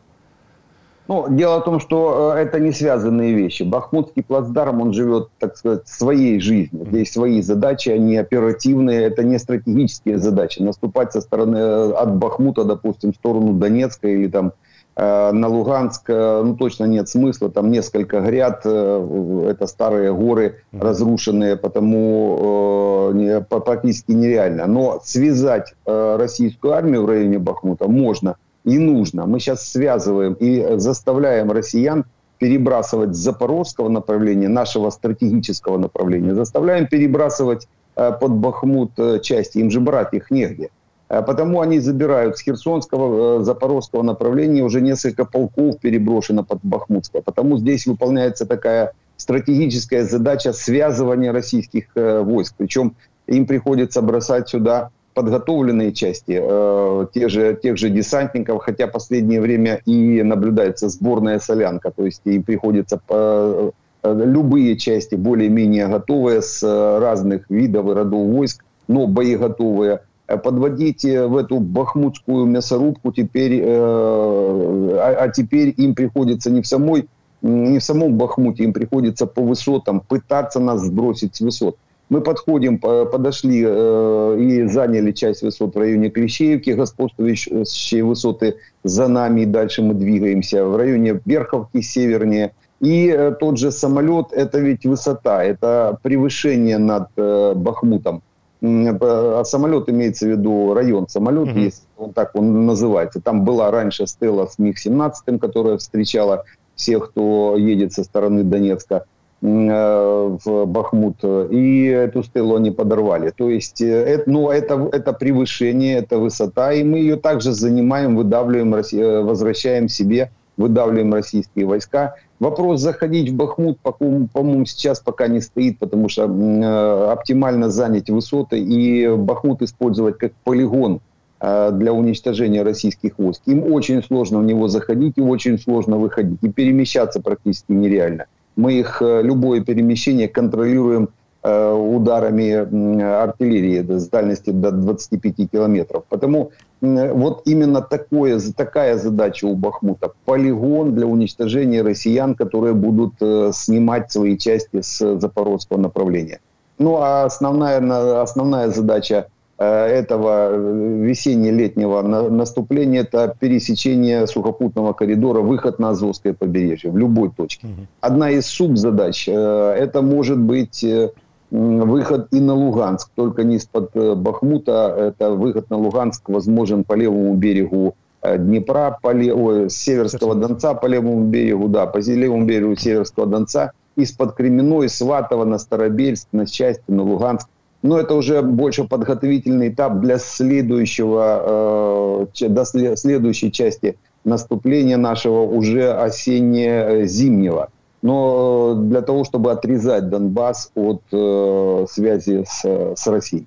Ну, 1.08 1.26
дело 1.30 1.60
в 1.60 1.64
том, 1.66 1.80
что 1.80 2.34
э, 2.36 2.42
это 2.42 2.60
не 2.60 2.72
связанные 2.72 3.34
вещи. 3.34 3.64
Бахмутский 3.64 4.24
плацдарм, 4.24 4.82
он 4.82 4.94
живет, 4.94 5.30
так 5.40 5.58
сказать, 5.58 5.88
своей 5.88 6.40
жизнью. 6.40 6.86
Здесь 6.88 7.12
свои 7.12 7.42
задачи, 7.42 7.90
они 7.90 8.16
оперативные, 8.18 9.04
это 9.04 9.24
не 9.24 9.38
стратегические 9.40 10.20
задачи. 10.20 10.62
Наступать 10.62 11.12
со 11.12 11.22
стороны 11.22 11.58
э, 11.58 11.92
от 11.92 12.16
Бахмута, 12.16 12.64
допустим, 12.64 13.12
в 13.12 13.16
сторону 13.16 13.54
Донецка 13.54 14.08
или 14.08 14.28
там 14.28 14.54
э, 14.96 15.32
на 15.32 15.48
Луганск, 15.48 16.08
ну, 16.08 16.56
точно 16.56 16.86
нет 16.86 17.10
смысла. 17.10 17.50
Там 17.50 17.72
несколько 17.72 18.22
гряд, 18.22 18.66
это 18.66 19.68
старые 19.68 20.14
горы 20.14 20.64
разрушенные, 20.72 21.58
потому 21.58 23.12
практически 23.50 24.12
нереально. 24.12 24.68
Но 24.68 25.02
связать 25.04 25.74
российскую 25.86 26.74
армию 26.74 27.04
в 27.04 27.08
районе 27.08 27.40
Бахмута 27.40 27.88
можно 27.90 28.38
и 28.64 28.78
нужно. 28.78 29.26
Мы 29.26 29.40
сейчас 29.40 29.70
связываем 29.70 30.34
и 30.34 30.78
заставляем 30.78 31.52
россиян 31.52 32.06
перебрасывать 32.40 33.16
с 33.16 33.20
запорожского 33.20 33.90
направления, 33.90 34.48
нашего 34.48 34.90
стратегического 34.90 35.78
направления, 35.78 36.34
заставляем 36.34 36.88
перебрасывать 36.88 37.68
э, 37.96 38.12
под 38.20 38.32
Бахмут 38.32 38.92
э, 38.98 39.20
части, 39.20 39.60
им 39.60 39.70
же 39.70 39.80
брать 39.80 40.14
их 40.14 40.32
негде. 40.32 40.70
Э, 41.08 41.22
Потому 41.22 41.62
они 41.62 41.80
забирают 41.80 42.38
с 42.38 42.42
Херсонского, 42.42 43.42
э, 43.42 43.44
Запорожского 43.44 44.02
направления 44.02 44.64
уже 44.64 44.82
несколько 44.82 45.26
полков 45.26 45.80
переброшено 45.80 46.44
под 46.44 46.60
Бахмутское. 46.64 47.22
Потому 47.22 47.58
здесь 47.58 47.86
выполняется 47.86 48.46
такая 48.48 48.94
стратегическая 49.18 50.04
задача 50.04 50.52
связывания 50.52 51.32
российских 51.32 51.86
э, 51.96 52.22
войск. 52.22 52.56
Причем 52.58 52.96
им 53.28 53.46
приходится 53.46 54.02
бросать 54.02 54.50
сюда 54.50 54.90
подготовленные 55.14 55.92
части, 55.92 56.40
э, 56.42 57.08
тех, 57.14 57.30
же, 57.30 57.58
тех 57.62 57.78
же 57.78 57.90
десантников, 57.90 58.64
хотя 58.64 58.88
последнее 58.88 59.42
время 59.42 59.82
и 59.86 60.24
наблюдается 60.24 60.90
сборная 60.90 61.40
солянка, 61.40 61.92
то 61.92 62.06
есть 62.06 62.22
им 62.26 62.44
приходится 62.44 63.02
э, 63.10 63.72
э, 64.04 64.24
любые 64.26 64.78
части 64.78 65.16
более-менее 65.16 65.88
готовые 65.88 66.42
с 66.42 66.64
э, 66.64 67.00
разных 67.00 67.50
видов 67.50 67.88
и 67.88 67.94
родов 67.94 68.28
войск, 68.28 68.64
но 68.88 69.08
боеготовые, 69.08 70.02
э, 70.28 70.38
подводить 70.38 71.04
в 71.04 71.38
эту 71.38 71.60
бахмутскую 71.60 72.46
мясорубку 72.46 73.12
теперь, 73.12 73.62
э, 73.62 73.68
а, 73.68 75.16
а 75.20 75.30
теперь 75.30 75.74
им 75.76 75.96
приходится 75.96 76.50
не 76.52 76.62
в 76.62 76.68
самой 76.68 77.08
не 77.42 77.80
в 77.80 77.84
самом 77.84 78.18
Бахмуте, 78.18 78.64
им 78.64 78.74
приходится 78.74 79.26
по 79.26 79.42
высотам 79.42 80.00
пытаться 80.00 80.60
нас 80.60 80.82
сбросить 80.82 81.36
с 81.36 81.42
высот. 81.42 81.78
Мы 82.12 82.20
подходим, 82.22 82.78
по- 82.78 83.06
подошли 83.06 83.64
э, 83.66 84.38
и 84.40 84.68
заняли 84.68 85.12
часть 85.14 85.44
высот 85.44 85.76
в 85.76 85.80
районе 85.80 86.10
Клещеевки, 86.10 86.72
господствующие 86.72 88.04
высоты 88.04 88.56
за 88.84 89.08
нами, 89.08 89.42
и 89.42 89.46
дальше 89.46 89.82
мы 89.82 89.94
двигаемся 89.94 90.66
в 90.66 90.76
районе 90.76 91.22
Верховки 91.26 91.82
севернее. 91.82 92.52
И 92.82 93.08
э, 93.08 93.32
тот 93.40 93.58
же 93.58 93.72
самолет, 93.72 94.28
это 94.34 94.60
ведь 94.60 94.86
высота, 94.86 95.42
это 95.44 95.98
превышение 96.04 96.80
над 96.80 97.08
э, 97.16 97.54
Бахмутом. 97.56 98.22
Э, 98.62 98.98
А 99.40 99.44
самолет 99.46 99.88
имеется 99.90 100.26
в 100.26 100.30
виду 100.32 100.74
район 100.74 101.08
самолет, 101.08 101.48
Мгм. 101.48 101.60
есть, 101.60 101.84
вот 101.98 102.14
так 102.14 102.36
он 102.36 102.66
называется. 102.66 103.22
Там 103.22 103.46
была 103.46 103.72
раньше 103.72 104.06
Стелла 104.06 104.48
с 104.48 104.60
МиГ-17, 104.60 105.40
которая 105.40 105.78
встречала 105.78 106.44
всех, 106.76 107.12
кто 107.12 107.56
едет 107.58 107.94
со 107.94 108.04
стороны 108.04 108.44
Донецка 108.44 108.96
э, 108.96 109.00
в 109.42 110.66
Бахмут, 110.66 111.24
и 111.24 111.86
эту 111.86 112.22
стелу 112.24 112.58
они 112.58 112.70
подорвали. 112.70 113.32
То 113.32 113.50
есть, 113.50 113.82
э, 113.82 113.88
это, 113.88 114.30
ну, 114.30 114.52
это, 114.52 114.88
это 114.92 115.14
превышение, 115.14 115.98
это 115.98 116.20
высота, 116.20 116.74
и 116.74 116.84
мы 116.84 117.00
ее 117.00 117.16
также 117.16 117.52
занимаем, 117.52 118.16
выдавливаем, 118.16 118.76
э, 118.76 119.22
возвращаем 119.22 119.88
себе, 119.88 120.30
выдавливаем 120.58 121.14
российские 121.14 121.66
войска. 121.66 122.16
Вопрос 122.40 122.82
заходить 122.82 123.30
в 123.30 123.36
Бахмут, 123.36 123.80
по-моему, 123.80 124.66
сейчас 124.66 125.00
пока 125.00 125.28
не 125.28 125.42
стоит, 125.42 125.80
потому 125.80 126.10
что 126.10 126.24
э, 126.24 127.12
оптимально 127.12 127.70
занять 127.70 128.10
высоты 128.10 128.60
и 128.60 129.08
Бахмут 129.16 129.62
использовать 129.62 130.18
как 130.18 130.34
полигон 130.44 131.02
э, 131.40 131.70
для 131.74 131.94
уничтожения 131.94 132.64
российских 132.64 133.18
войск. 133.18 133.42
Им 133.46 133.72
очень 133.72 134.04
сложно 134.04 134.40
в 134.40 134.44
него 134.44 134.68
заходить 134.68 135.18
и 135.18 135.22
очень 135.22 135.60
сложно 135.60 135.98
выходить. 135.98 136.40
И 136.42 136.50
перемещаться 136.50 137.22
практически 137.22 137.72
нереально. 137.72 138.26
Мы 138.56 138.74
их, 138.74 139.02
э, 139.02 139.22
любое 139.24 139.62
перемещение 139.62 140.28
контролируем 140.28 141.10
э, 141.44 141.72
ударами 141.74 143.02
артиллерии 143.02 143.98
с 143.98 144.08
дальности 144.10 144.52
до 144.52 144.72
25 144.72 145.50
километров. 145.52 146.04
Потому 146.10 146.52
вот 146.82 147.44
именно 147.46 147.82
такое, 147.82 148.40
такая 148.56 148.98
задача 148.98 149.46
у 149.46 149.56
Бахмута. 149.56 150.12
Полигон 150.26 150.96
для 150.96 151.06
уничтожения 151.06 151.84
россиян, 151.84 152.36
которые 152.36 152.74
будут 152.74 153.14
э, 153.22 153.52
снимать 153.54 154.12
свои 154.12 154.38
части 154.38 154.82
с 154.82 155.20
запорожского 155.20 155.78
направления. 155.78 156.40
Ну 156.80 156.98
а 156.98 157.24
основная, 157.26 157.80
на- 157.80 158.22
основная 158.22 158.70
задача 158.70 159.28
этого 159.64 160.50
э, 160.52 161.02
весенне-летнего 161.06 162.02
на- 162.02 162.30
наступления 162.30 163.02
это 163.02 163.36
пересечение 163.40 164.28
сухопутного 164.28 164.94
коридора, 164.94 165.42
выход 165.42 165.80
на 165.80 165.90
Азовское 165.90 166.34
побережье 166.34 166.92
в 166.92 166.98
любой 166.98 167.30
точке. 167.30 167.68
Одна 168.00 168.30
из 168.32 168.46
субзадач 168.48 169.28
э, 169.28 169.32
это 169.34 170.02
может 170.02 170.40
быть 170.40 170.84
э, 170.84 171.10
выход 171.52 172.28
и 172.32 172.40
на 172.40 172.54
Луганск, 172.56 173.10
только 173.16 173.44
не 173.44 173.56
из-под 173.58 173.92
э, 173.96 174.16
Бахмута, 174.16 174.96
это 174.98 175.32
выход 175.32 175.70
на 175.70 175.78
Луганск 175.78 176.30
возможен 176.30 176.84
по 176.84 176.94
левому 176.94 177.36
берегу 177.36 177.96
э, 178.22 178.38
Днепра, 178.38 178.98
по 179.02 179.14
ле- 179.14 179.34
ой, 179.34 179.70
с 179.70 179.76
Северского 179.78 180.36
Донца 180.36 180.74
по 180.74 180.88
левому 180.88 181.26
берегу, 181.26 181.68
да, 181.68 181.86
по 181.86 181.98
левому 181.98 182.46
берегу 182.46 182.76
Северского 182.76 183.26
Донца, 183.28 183.72
из-под 183.98 184.34
Кременной, 184.36 184.88
Сватова 184.90 185.44
на 185.46 185.58
Старобельск, 185.60 186.28
на 186.32 186.46
Счастье, 186.48 186.84
на 186.88 187.04
Луганск. 187.04 187.48
Но 187.84 187.98
это 187.98 188.14
уже 188.14 188.42
больше 188.42 188.84
подготовительный 188.84 189.70
этап 189.70 190.00
для 190.00 190.20
следующего, 190.20 192.28
э, 192.42 192.50
до 192.50 192.62
сле- 192.62 192.96
следующей 192.96 193.52
части 193.52 193.96
наступления 194.26 194.98
нашего 194.98 195.42
уже 195.42 195.92
осенне-зимнего. 195.92 197.68
Но 198.04 198.76
для 198.76 199.02
того, 199.02 199.24
чтобы 199.24 199.52
отрезать 199.52 200.10
Донбасс 200.10 200.72
от 200.76 201.02
э, 201.14 201.86
связи 201.88 202.44
с, 202.48 202.66
с 202.96 203.08
Россией. 203.08 203.46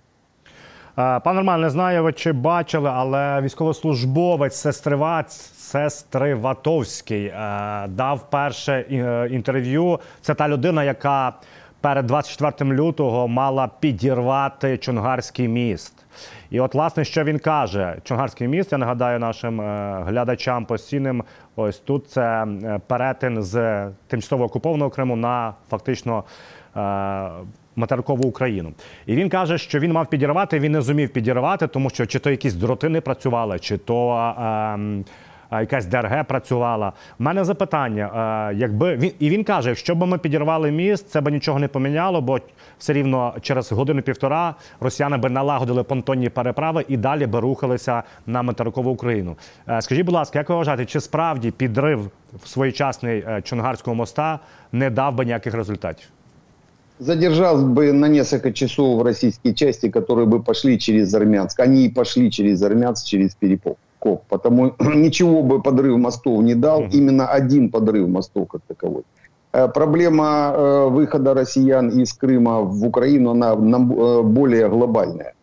Е, 0.99 1.21
Пан 1.25 1.37
Роман, 1.37 1.61
не 1.61 1.71
знаю, 1.71 2.03
ви 2.03 2.13
чи 2.13 2.33
бачили, 2.33 2.91
але 2.95 3.41
військовослужбовець 3.41 4.57
Сестриват, 4.57 5.33
Сестриватовський 5.57 7.33
дав 7.89 8.21
перше 8.31 8.81
інтерв'ю. 9.31 9.99
Це 10.21 10.35
та 10.35 10.49
людина, 10.49 10.85
яка 10.85 11.33
перед 11.85 12.07
24 12.07 12.73
лютого 12.73 13.29
мала 13.29 13.71
підірвати 13.81 14.79
Чонгарський 14.79 15.49
міст. 15.49 16.07
І 16.51 16.61
от, 16.61 16.75
власне, 16.75 17.05
що 17.05 17.25
він 17.25 17.39
каже: 17.39 17.97
Чонгарський 18.05 18.49
міст, 18.49 18.73
я 18.73 18.79
нагадаю 18.79 19.19
нашим 19.19 19.61
е, 19.61 20.03
глядачам 20.07 20.65
постійним. 20.65 21.25
Ось 21.57 21.79
тут 21.79 22.09
це 22.09 22.45
е, 22.45 22.81
перетин 22.87 23.43
з 23.43 23.87
тимчасово 24.07 24.45
окупованого 24.45 24.91
Криму 24.91 25.17
на 25.17 25.55
фактично 25.71 26.25
е, 26.77 26.81
материкову 27.77 28.29
Україну. 28.29 28.73
І 29.07 29.17
він 29.17 29.29
каже, 29.29 29.59
що 29.59 29.79
він 29.79 29.93
мав 29.93 30.07
підірвати, 30.07 30.59
він 30.59 30.73
не 30.73 30.81
зумів 30.81 31.13
підірвати, 31.13 31.67
тому 31.67 31.91
що 31.91 32.07
чи 32.07 32.19
то 32.19 32.31
якісь 32.31 32.55
дроти 32.55 32.89
не 32.89 33.01
працювали, 33.01 33.59
чи 33.59 33.79
то. 33.79 34.11
ем, 34.11 35.05
а 35.09 35.25
якась 35.54 35.86
ДРГ 35.86 36.26
працювала. 36.26 36.94
У 37.20 37.24
мене 37.24 37.44
запитання: 37.44 38.12
е, 38.52 38.56
якби 38.56 38.96
він 38.96 39.12
і 39.20 39.30
він 39.30 39.44
каже, 39.44 39.70
якщо 39.70 39.96
б 39.96 40.06
ми 40.06 40.18
підірвали 40.18 40.72
міст, 40.72 41.10
це 41.10 41.22
б 41.22 41.32
нічого 41.32 41.60
не 41.60 41.68
поміняло, 41.68 42.22
бо 42.22 42.40
все 42.80 42.94
рівно 42.94 43.36
через 43.42 43.72
годину-півтора 43.72 44.56
росіяни 44.80 45.18
би 45.18 45.30
налагодили 45.30 45.84
понтонні 45.84 46.30
переправи 46.30 46.86
і 46.88 46.98
далі 46.98 47.28
би 47.28 47.40
рухалися 47.40 48.04
на 48.28 48.42
материкову 48.42 48.92
Україну. 48.92 49.36
Е, 49.70 49.82
Скажіть, 49.82 50.06
будь 50.06 50.16
ласка, 50.16 50.40
як 50.40 50.50
ви 50.50 50.56
вважаєте, 50.56 50.86
чи 50.86 51.00
справді 51.00 51.52
підрив 51.52 52.12
своєчасний 52.46 53.24
е, 53.28 53.42
Чонгарського 53.42 53.96
моста 53.96 54.40
не 54.72 54.90
дав 54.90 55.16
би 55.16 55.26
ніяких 55.26 55.54
результатів? 55.54 56.08
Задержал 57.00 57.66
бы 57.66 57.94
на 57.94 58.10
несколько 58.10 58.52
часов 58.52 59.02
российские 59.04 59.54
части, 59.54 59.90
которые 59.90 60.26
бы 60.26 60.44
пошли 60.44 60.78
через 60.78 61.14
Армянск. 61.14 61.58
Они 61.62 61.86
и 61.86 61.90
пошли 61.90 62.30
через 62.30 62.62
Армянск, 62.62 63.06
через 63.06 63.36
Перепоков. 64.05 64.21
Потому 64.29 64.75
ничего 64.95 65.43
бы 65.43 65.63
подрыв 65.63 65.99
мостов 65.99 66.43
не 66.43 66.55
дал. 66.55 66.83
Мгм. 66.83 66.91
Именно 66.93 67.27
один 67.27 67.71
подрыв 67.71 68.09
мостов 68.09 68.49
как 68.49 68.61
таковой. 68.67 69.03
Э, 69.53 69.69
Проблема 69.69 70.53
э, 70.55 70.89
выхода 70.89 71.35
россиян 71.35 71.89
из 71.89 72.13
Крыма 72.13 72.61
в 72.61 72.85
Украину, 72.87 73.31
она 73.31 73.53
э, 73.55 74.23
более 74.23 74.69
глобальная. 74.69 75.35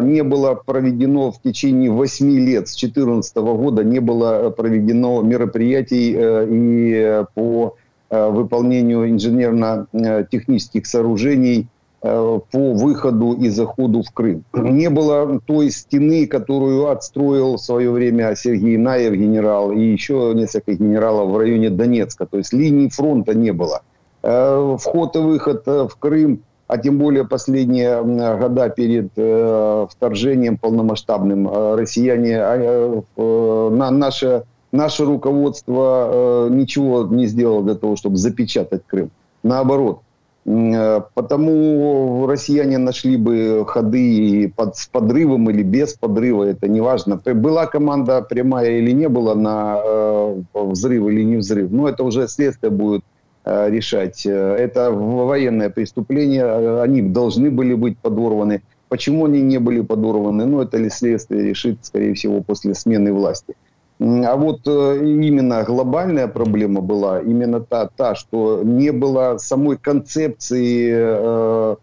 Не 0.00 0.22
было 0.22 0.54
проведено 0.54 1.32
в 1.32 1.42
течение 1.42 1.90
8 1.90 2.30
лет, 2.38 2.68
с 2.68 2.76
2014 2.76 3.36
года, 3.36 3.82
не 3.82 3.98
было 3.98 4.50
проведено 4.50 5.20
мероприятий 5.20 6.16
и 6.16 7.24
по 7.34 7.74
выполнению 8.08 9.10
инженерно-технических 9.10 10.86
сооружений 10.86 11.66
по 12.00 12.46
выходу 12.52 13.32
и 13.32 13.48
заходу 13.48 14.02
в 14.02 14.12
Крым. 14.12 14.44
Не 14.52 14.88
было 14.88 15.40
той 15.44 15.70
стены, 15.70 16.26
которую 16.26 16.88
отстроил 16.88 17.56
в 17.56 17.60
свое 17.60 17.90
время 17.90 18.34
Сергей 18.36 18.76
Наев, 18.76 19.14
генерал, 19.14 19.72
и 19.72 19.80
еще 19.80 20.32
несколько 20.34 20.74
генералов 20.74 21.32
в 21.32 21.38
районе 21.38 21.70
Донецка. 21.70 22.26
То 22.26 22.38
есть 22.38 22.52
линии 22.52 22.88
фронта 22.88 23.34
не 23.34 23.52
было. 23.52 23.82
Э, 24.22 24.76
вход 24.78 25.16
и 25.16 25.20
выход 25.20 25.62
э, 25.66 25.88
в 25.90 25.96
Крым, 25.96 26.42
а 26.66 26.76
тем 26.78 26.98
более 26.98 27.24
последние 27.26 28.02
года 28.02 28.68
перед 28.68 29.10
э, 29.16 29.86
вторжением 29.90 30.58
полномасштабным, 30.58 31.48
э, 31.48 31.74
россияне, 31.76 32.36
э, 32.38 33.02
э, 33.16 33.68
на, 33.72 33.90
наше, 33.90 34.42
наше 34.72 35.04
руководство 35.04 36.10
э, 36.12 36.48
ничего 36.50 37.06
не 37.06 37.26
сделало 37.26 37.62
для 37.62 37.74
того, 37.74 37.96
чтобы 37.96 38.16
запечатать 38.16 38.82
Крым. 38.86 39.10
Наоборот, 39.42 40.00
э, 40.00 40.07
Потому 40.44 42.26
россияне 42.26 42.78
нашли 42.78 43.16
бы 43.16 43.64
ходы 43.66 44.52
под, 44.56 44.76
с 44.76 44.86
подрывом 44.86 45.50
или 45.50 45.62
без 45.62 45.92
подрыва, 45.94 46.44
это 46.44 46.68
не 46.68 46.80
важно. 46.80 47.20
Была 47.34 47.66
команда 47.66 48.22
прямая 48.22 48.78
или 48.78 48.92
не 48.92 49.08
была 49.08 49.34
на 49.34 49.78
э, 49.84 50.42
взрыв 50.54 51.06
или 51.08 51.22
не 51.22 51.36
взрыв. 51.36 51.70
Но 51.70 51.86
это 51.88 52.02
уже 52.02 52.28
следствие 52.28 52.70
будет 52.70 53.02
э, 53.44 53.68
решать. 53.70 54.24
Э, 54.24 54.56
Это 54.56 54.90
военное 54.90 55.68
преступление, 55.68 56.44
э, 56.44 56.80
они 56.82 57.02
должны 57.02 57.50
были 57.50 57.74
быть 57.74 57.98
подорваны. 57.98 58.62
Почему 58.88 59.26
они 59.26 59.42
не 59.42 59.58
были 59.58 59.82
подорваны? 59.82 60.46
Ну, 60.46 60.62
это 60.62 60.78
ли 60.78 60.88
следствие 60.88 61.42
решит, 61.42 61.78
скорее 61.82 62.14
всего, 62.14 62.42
после 62.42 62.74
смены 62.74 63.12
власти. 63.12 63.54
А 64.00 64.36
вот 64.36 64.60
э, 64.66 64.98
именно 65.00 65.64
глобальная 65.64 66.28
проблема 66.28 66.80
была 66.80 67.20
именно 67.20 67.60
та, 67.60 67.88
та 67.88 68.14
что 68.14 68.62
не 68.62 68.92
было 68.92 69.38
самой 69.38 69.76
концепции 69.76 70.92
э, 70.92 71.76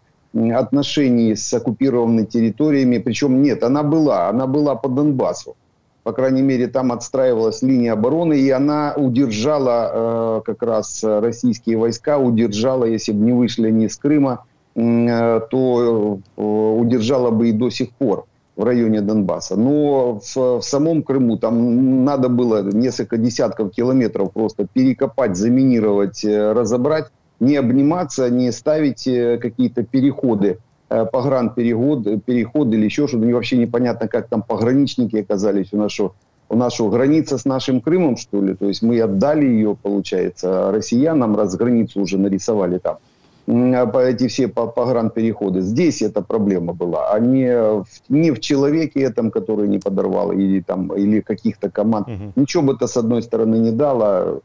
отношений 0.54 1.36
с 1.36 1.52
оккупированными 1.52 2.24
территориями. 2.24 2.98
Причем 2.98 3.42
нет, 3.42 3.62
она 3.62 3.82
была, 3.82 4.30
она 4.30 4.46
была 4.46 4.76
по 4.76 4.88
Донбассу. 4.88 5.56
По 6.04 6.12
крайней 6.12 6.40
мере, 6.40 6.68
там 6.68 6.90
отстраивалась 6.90 7.60
линия 7.60 7.92
обороны, 7.92 8.38
и 8.38 8.48
она 8.48 8.94
удержала 8.96 9.90
э, 9.92 10.40
как 10.46 10.62
раз 10.62 11.04
российские 11.04 11.76
войска, 11.76 12.16
удержала, 12.16 12.84
если 12.84 13.12
бы 13.12 13.26
не 13.26 13.32
вышли 13.32 13.66
они 13.66 13.86
из 13.86 13.96
Крыма, 13.98 14.46
э, 14.74 15.40
то 15.50 16.18
э, 16.36 16.40
удержала 16.40 17.30
бы 17.30 17.50
и 17.50 17.52
до 17.52 17.68
сих 17.68 17.90
пор 17.90 18.24
в 18.56 18.64
районе 18.64 19.02
Донбасса. 19.02 19.56
Но 19.56 20.18
в, 20.20 20.60
в 20.60 20.62
самом 20.62 21.02
Крыму 21.02 21.36
там 21.36 22.04
надо 22.04 22.28
было 22.28 22.62
несколько 22.62 23.18
десятков 23.18 23.70
километров 23.72 24.32
просто 24.32 24.66
перекопать, 24.72 25.36
заминировать, 25.36 26.24
э, 26.24 26.52
разобрать, 26.52 27.06
не 27.38 27.56
обниматься, 27.56 28.30
не 28.30 28.50
ставить 28.52 29.06
э, 29.06 29.38
какие-то 29.38 29.82
переходы, 29.82 30.58
э, 30.88 31.04
погранпереход, 31.04 32.24
переходы 32.24 32.76
или 32.76 32.86
еще 32.86 33.06
что-то. 33.06 33.24
Мне 33.24 33.34
вообще 33.34 33.58
непонятно, 33.58 34.08
как 34.08 34.28
там 34.28 34.42
пограничники 34.42 35.16
оказались 35.16 35.72
у 35.72 35.76
нашего 35.76 36.14
у 36.48 36.56
нашу 36.56 36.88
граница 36.88 37.38
с 37.38 37.44
нашим 37.44 37.80
Крымом, 37.80 38.16
что 38.16 38.40
ли. 38.40 38.54
То 38.54 38.68
есть 38.68 38.82
мы 38.82 39.00
отдали 39.00 39.46
ее, 39.46 39.76
получается, 39.80 40.70
россиянам, 40.70 41.36
раз 41.36 41.56
границу 41.56 42.00
уже 42.00 42.18
нарисовали 42.18 42.78
там. 42.78 42.98
По 43.46 43.98
эти 43.98 44.26
все 44.26 44.48
по- 44.48 44.66
погранпереходы. 44.66 45.60
Здесь 45.60 46.02
эта 46.02 46.20
проблема 46.20 46.72
была, 46.72 47.12
а 47.12 47.20
не 47.20 47.56
в, 47.56 47.86
не 48.08 48.32
в 48.32 48.40
человеке 48.40 49.00
этом, 49.00 49.30
который 49.30 49.68
не 49.68 49.78
подорвал, 49.78 50.32
или, 50.32 50.60
там, 50.60 50.92
или 50.92 51.20
каких-то 51.20 51.70
команд. 51.70 52.08
Мгм. 52.08 52.32
Ничего 52.34 52.64
бы 52.64 52.72
это, 52.72 52.88
с 52.88 52.96
одной 52.96 53.22
стороны, 53.22 53.56
не 53.56 53.70
дало. 53.70 54.40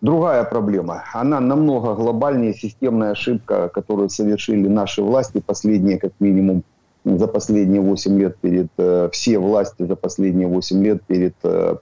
Другая 0.00 0.42
проблема, 0.42 1.04
она 1.14 1.38
намного 1.38 1.94
глобальнее, 1.94 2.52
системная 2.54 3.12
ошибка, 3.12 3.68
которую 3.68 4.08
совершили 4.08 4.66
наши 4.66 5.00
власти 5.00 5.40
последние, 5.46 5.98
как 6.00 6.12
минимум, 6.18 6.64
за 7.04 7.28
последние 7.28 7.80
8 7.80 8.18
лет 8.18 8.36
перед, 8.38 8.68
э, 8.78 9.08
все 9.12 9.38
власти 9.38 9.84
за 9.86 9.94
последние 9.94 10.48
8 10.48 10.82
лет 10.84 11.02
перед 11.06 11.34
э, 11.44 11.76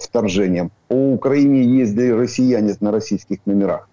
вторжением. 0.00 0.70
По 0.88 0.94
Украине 0.94 1.62
ездили 1.62 2.10
россияне 2.10 2.74
на 2.80 2.90
российских 2.90 3.38
номерах. 3.46 3.88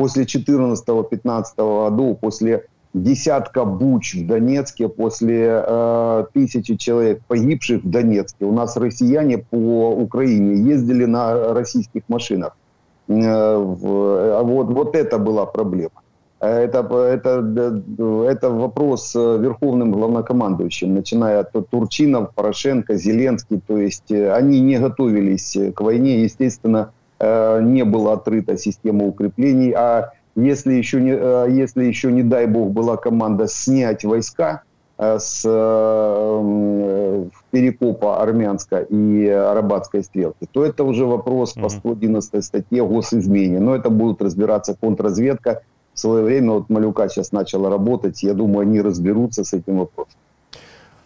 После 0.00 0.24
14-15 0.24 1.44
годов, 1.58 2.18
после 2.20 2.64
десятка 2.94 3.66
буч 3.66 4.14
в 4.14 4.26
Донецке, 4.26 4.88
после 4.88 5.62
э, 5.62 6.24
тысячи 6.32 6.76
человек 6.76 7.20
погибших 7.28 7.84
в 7.84 7.90
Донецке, 7.90 8.46
у 8.46 8.52
нас 8.52 8.78
россияне 8.78 9.44
по 9.50 9.90
Украине 9.90 10.72
ездили 10.72 11.04
на 11.04 11.52
российских 11.52 12.00
машинах. 12.08 12.56
Э, 13.08 13.56
в- 13.58 14.38
а 14.38 14.42
вот, 14.42 14.68
вот 14.68 14.96
это 14.96 15.18
была 15.18 15.44
проблема. 15.44 16.00
Это, 16.40 16.78
это, 16.78 17.82
это 18.26 18.48
вопрос 18.48 19.14
э, 19.14 19.38
верховным 19.38 19.92
главнокомандующим, 19.92 20.94
начиная 20.94 21.40
от 21.40 21.68
Турчинов, 21.68 22.34
Порошенко, 22.34 22.96
Зеленский. 22.96 23.60
То 23.66 23.76
есть 23.76 24.10
э, 24.10 24.32
они 24.32 24.60
не 24.60 24.78
готовились 24.78 25.56
э, 25.56 25.72
к 25.72 25.82
войне. 25.82 26.22
Естественно, 26.22 26.92
э, 27.19 27.61
не 27.61 27.83
была 27.83 28.13
отрыта 28.13 28.57
система 28.57 29.05
укреплений. 29.05 29.71
А 29.71 30.11
если 30.35 30.73
еще, 30.73 31.01
не, 31.01 31.11
э, 31.11 31.47
если 31.49 31.85
еще, 31.85 32.11
не 32.11 32.23
дай 32.23 32.45
бог, 32.47 32.69
была 32.69 32.97
команда 32.97 33.47
снять 33.47 34.03
войска 34.05 34.61
э, 34.97 35.17
с 35.19 35.43
э, 35.45 35.49
м, 35.49 37.31
Перекопа, 37.51 38.21
Армянска 38.21 38.79
и 38.79 39.27
Арабатской 39.29 40.03
стрелки, 40.03 40.45
то 40.51 40.65
это 40.65 40.83
уже 40.83 41.05
вопрос 41.05 41.53
по 41.53 41.59
Мгм. 41.61 41.69
111 41.69 42.43
статье 42.45 42.81
о 42.81 42.87
госизмене. 42.87 43.59
Но 43.59 43.75
это 43.75 43.89
будет 43.89 44.21
разбираться 44.21 44.75
контрразведка. 44.81 45.61
В 45.93 45.99
свое 45.99 46.23
время 46.23 46.51
вот 46.51 46.69
Малюка 46.69 47.07
сейчас 47.09 47.31
начала 47.31 47.69
работать. 47.69 48.23
Я 48.23 48.33
думаю, 48.33 48.59
они 48.67 48.81
разберутся 48.81 49.43
с 49.43 49.53
этим 49.53 49.77
вопросом. 49.77 50.15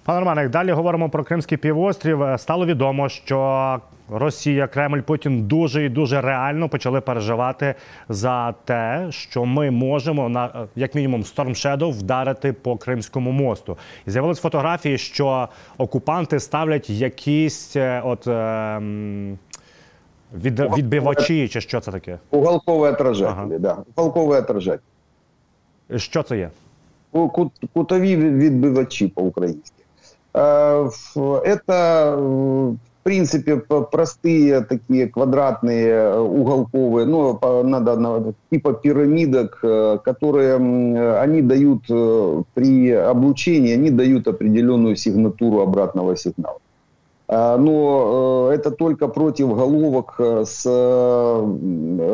Пане 0.05 0.19
Романе, 0.19 0.41
як 0.41 0.51
далі 0.51 0.71
говоримо 0.71 1.09
про 1.09 1.23
Кримський 1.23 1.57
півострів. 1.57 2.21
Е, 2.23 2.37
Стало 2.37 2.65
відомо, 2.65 3.09
що 3.09 3.79
Росія, 4.11 4.67
Кремль, 4.67 4.99
Путін 5.01 5.43
дуже 5.43 5.85
і 5.85 5.89
дуже 5.89 6.21
реально 6.21 6.69
почали 6.69 7.01
переживати 7.01 7.75
за 8.09 8.51
те, 8.65 9.07
що 9.09 9.45
ми 9.45 9.71
можемо 9.71 10.29
на 10.29 10.45
е, 10.45 10.49
як 10.75 10.95
мінімум 10.95 11.21
Storm 11.21 11.49
Shadow 11.49 11.91
вдарити 11.91 12.53
по 12.53 12.77
Кримському 12.77 13.31
мосту. 13.31 13.77
І 14.07 14.11
з'явились 14.11 14.39
фотографії, 14.39 14.97
що 14.97 15.47
окупанти 15.77 16.39
ставлять 16.39 16.89
якісь 16.89 17.75
е, 17.75 18.01
от. 18.05 18.27
е, 18.27 18.31
м, 18.31 19.37
Від, 20.43 20.59
відбивачі, 20.59 21.47
чи 21.47 21.61
що 21.61 21.79
це 21.79 21.91
таке? 21.91 22.17
Уголковые 22.31 22.93
отражатели, 22.93 23.55
Ага. 23.55 23.57
да. 23.59 23.77
Уголковые 24.03 24.39
отражатели. 24.39 24.79
Що 25.95 26.23
це 26.23 26.37
є? 26.37 26.49
Ку- 27.11 27.29
ку- 27.29 27.51
Кутові 27.73 28.15
відбивачі 28.15 29.07
по-українськи. 29.07 29.83
Е, 30.37 30.39
в- 30.81 31.15
Это, 31.45 31.65
э, 31.67 32.15
в 32.15 32.77
принципе, 33.04 33.56
простые 33.92 34.60
такие 34.62 35.06
квадратные 35.08 35.86
э, 35.88 36.18
уголковые, 36.18 37.06
ну, 37.06 37.38
надо, 37.62 37.96
на- 37.96 38.32
типа 38.50 38.72
пирамидок, 38.72 39.58
э, 39.62 39.98
которые 40.04 40.56
они 41.20 41.42
дают 41.42 41.82
э, 41.90 42.42
при 42.54 42.90
облучении, 42.90 43.74
они 43.74 43.90
дают 43.90 44.26
определенную 44.26 44.96
сигнатуру 44.96 45.60
обратного 45.60 46.16
сигнала. 46.16 46.58
А, 47.28 47.56
Но 47.58 48.50
это 48.52 48.70
только 48.70 49.08
против 49.08 49.48
головок 49.54 50.20
с 50.44 50.66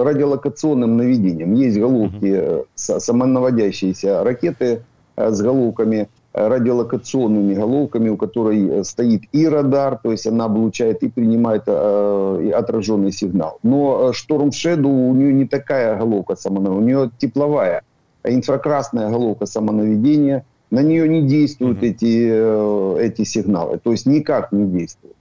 радиолокационным 0.05 0.97
наведением. 0.97 1.55
Есть 1.55 1.79
головки, 1.79 2.65
с- 2.75 3.01
самонаводящиеся 3.01 4.23
ракеты 4.25 4.83
с 5.17 5.41
головками, 5.43 6.09
радиолокационными 6.33 7.55
головками, 7.55 8.09
у 8.09 8.17
которой 8.17 8.69
э, 8.69 8.85
стоит 8.85 9.23
и 9.33 9.49
радар, 9.49 9.99
то 10.03 10.13
есть 10.13 10.27
она 10.27 10.45
облучает 10.45 11.03
и 11.03 11.09
принимает 11.09 11.65
э, 11.67 12.53
отраженный 12.55 13.13
сигнал. 13.13 13.59
Но 13.63 14.11
э, 14.11 14.13
Storm 14.13 14.51
Shadow 14.51 14.87
у 14.87 15.15
нее 15.15 15.33
не 15.33 15.47
такая 15.47 15.97
головка 15.99 16.37
самонаведения, 16.37 16.79
у 16.79 16.85
нее 16.85 17.11
тепловая, 17.19 17.83
а 18.23 18.31
инфракрасная 18.31 19.11
головка 19.11 19.47
самонаведения. 19.47 20.45
На 20.71 20.83
нее 20.83 21.09
не 21.09 21.23
действуют 21.23 21.79
Мгм. 21.79 21.87
эти, 21.87 22.29
э, 22.31 22.97
эти 23.01 23.25
сигналы, 23.25 23.79
то 23.83 23.91
есть 23.91 24.07
никак 24.07 24.53
не 24.53 24.67
действуют. 24.67 25.17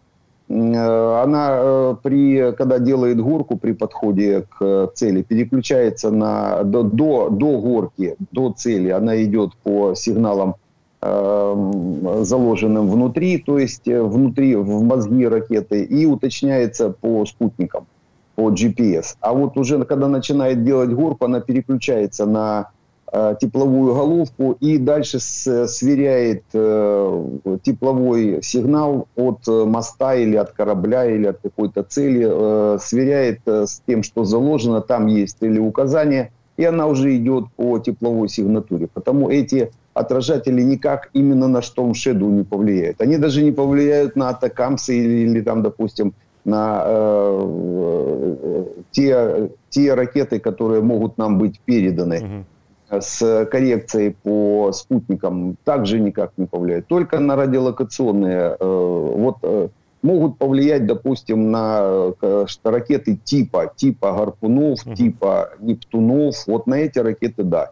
Э, 0.47 1.23
Она 1.23 1.97
при, 2.03 2.51
когда 2.55 2.77
делает 2.77 3.19
горку 3.19 3.57
при 3.57 3.71
подходе 3.71 4.45
к 4.59 4.91
цели, 4.93 5.23
переключается 5.23 6.11
на, 6.11 6.63
до, 6.63 6.83
до, 6.83 7.29
до 7.29 7.59
горки, 7.59 8.15
до 8.31 8.53
цели, 8.53 8.89
она 8.89 9.23
идет 9.23 9.55
по 9.63 9.95
сигналам 9.95 10.55
заложенным 11.01 12.89
внутри, 12.89 13.37
то 13.37 13.57
есть 13.57 13.87
э, 13.87 14.01
внутри, 14.01 14.55
в 14.55 14.83
мозги 14.83 15.25
ракеты, 15.27 15.83
и 15.83 16.05
уточняется 16.05 16.89
по 16.89 17.25
спутникам, 17.25 17.87
по 18.35 18.51
GPS. 18.51 19.15
А 19.21 19.33
вот 19.33 19.57
уже 19.57 19.83
когда 19.85 20.07
начинает 20.07 20.63
делать 20.65 20.91
горку, 20.91 21.25
она 21.25 21.39
переключается 21.39 22.25
на 22.25 22.71
э, 23.13 23.35
тепловую 23.39 23.93
головку 23.93 24.57
и 24.59 24.77
дальше 24.77 25.19
сверяет 25.21 26.43
э, 26.53 27.25
тепловой 27.63 28.39
сигнал 28.43 29.07
от 29.15 29.47
э, 29.47 29.65
моста 29.65 30.15
или 30.15 30.35
от 30.35 30.51
корабля 30.51 31.05
или 31.05 31.27
от 31.27 31.39
какой-то 31.41 31.83
цели, 31.83 32.27
э, 32.29 32.77
сверяет 32.81 33.39
э, 33.45 33.65
с 33.67 33.81
тем, 33.87 34.03
что 34.03 34.25
заложено, 34.25 34.81
там 34.81 35.07
есть 35.07 35.37
или 35.39 35.59
указания, 35.59 36.31
и 36.57 36.65
она 36.65 36.87
уже 36.87 37.15
идет 37.15 37.45
по 37.55 37.79
тепловой 37.79 38.27
сигнатуре. 38.27 38.87
Потому 38.93 39.29
эти 39.29 39.71
отражатели 39.99 40.61
никак 40.61 41.09
именно 41.13 41.47
на 41.47 41.59
Storm 41.59 41.91
Shadow 41.91 42.29
не 42.29 42.43
повлияют. 42.43 43.01
Они 43.01 43.17
даже 43.17 43.43
не 43.43 43.51
повлияют 43.51 44.15
на 44.15 44.29
атакамсы 44.29 44.97
или, 44.97 45.29
или 45.29 45.41
там, 45.41 45.61
допустим, 45.61 46.13
на 46.45 46.83
э, 46.85 48.35
э, 48.41 48.65
те, 48.91 49.49
те 49.69 49.93
ракеты, 49.93 50.39
которые 50.39 50.81
могут 50.81 51.17
нам 51.17 51.37
быть 51.37 51.59
переданы 51.65 52.45
с 52.89 53.45
коррекцией 53.45 54.15
по 54.23 54.71
спутникам, 54.71 55.57
также 55.63 55.99
никак 55.99 56.31
не 56.37 56.45
повлияют. 56.45 56.87
Только 56.87 57.19
на 57.19 57.35
радиолокационные. 57.35 58.55
э, 58.59 59.13
вот 59.17 59.37
э, 59.43 59.69
могут 60.01 60.37
повлиять, 60.37 60.85
допустим, 60.85 61.51
на 61.51 62.11
э, 62.21 62.45
ракеты 62.63 63.15
типа, 63.15 63.71
типа 63.75 64.13
гарпунов, 64.13 64.79
типа 64.95 65.51
Нептунов. 65.59 66.47
Вот 66.47 66.67
на 66.67 66.75
эти 66.75 66.99
ракеты, 66.99 67.43
да. 67.43 67.71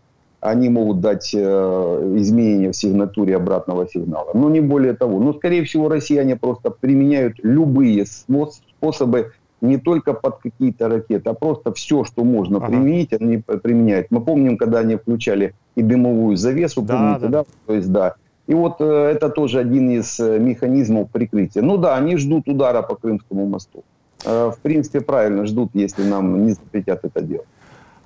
Они 0.49 0.69
могут 0.69 0.99
дать 1.01 1.31
э, 1.33 2.13
изменения 2.17 2.71
в 2.71 2.75
сигнатуре 2.75 3.35
обратного 3.35 3.87
сигнала. 3.87 4.31
Но 4.33 4.49
не 4.49 4.61
более 4.61 4.93
того. 4.93 5.19
Но, 5.19 5.33
скорее 5.33 5.63
всего, 5.63 5.89
россияне 5.89 6.35
просто 6.35 6.69
применяют 6.69 7.35
любые 7.43 8.05
способы 8.05 9.31
не 9.61 9.77
только 9.77 10.13
под 10.13 10.37
какие-то 10.37 10.87
ракеты, 10.87 11.29
а 11.29 11.33
просто 11.33 11.71
все, 11.73 12.03
что 12.03 12.23
можно 12.23 12.57
Ага. 12.57 12.67
применить, 12.67 13.13
они 13.13 13.37
применяют. 13.37 14.07
Мы 14.11 14.21
помним, 14.21 14.57
когда 14.57 14.79
они 14.79 14.95
включали 14.95 15.53
и 15.75 15.81
дымовую 15.81 16.37
завесу, 16.37 16.81
Да, 16.81 16.97
помните, 16.97 17.27
да. 17.27 17.29
да? 17.29 17.45
То 17.65 17.73
есть, 17.73 17.91
да. 17.91 18.13
И 18.45 18.53
вот 18.53 18.75
э, 18.79 19.11
это 19.15 19.29
тоже 19.29 19.59
один 19.59 19.89
из 19.89 20.19
э, 20.19 20.39
механизмов 20.39 21.09
прикрытия. 21.11 21.61
Ну 21.63 21.77
да, 21.77 21.97
они 21.97 22.17
ждут 22.17 22.47
удара 22.47 22.81
по 22.81 22.95
Крымскому 22.95 23.45
мосту. 23.47 23.83
Э, 24.25 24.51
в 24.55 24.59
принципе, 24.61 25.01
правильно 25.01 25.45
ждут, 25.45 25.71
если 25.73 26.03
нам 26.03 26.45
не 26.45 26.51
запретят 26.51 27.03
это 27.03 27.21
делать. 27.21 27.47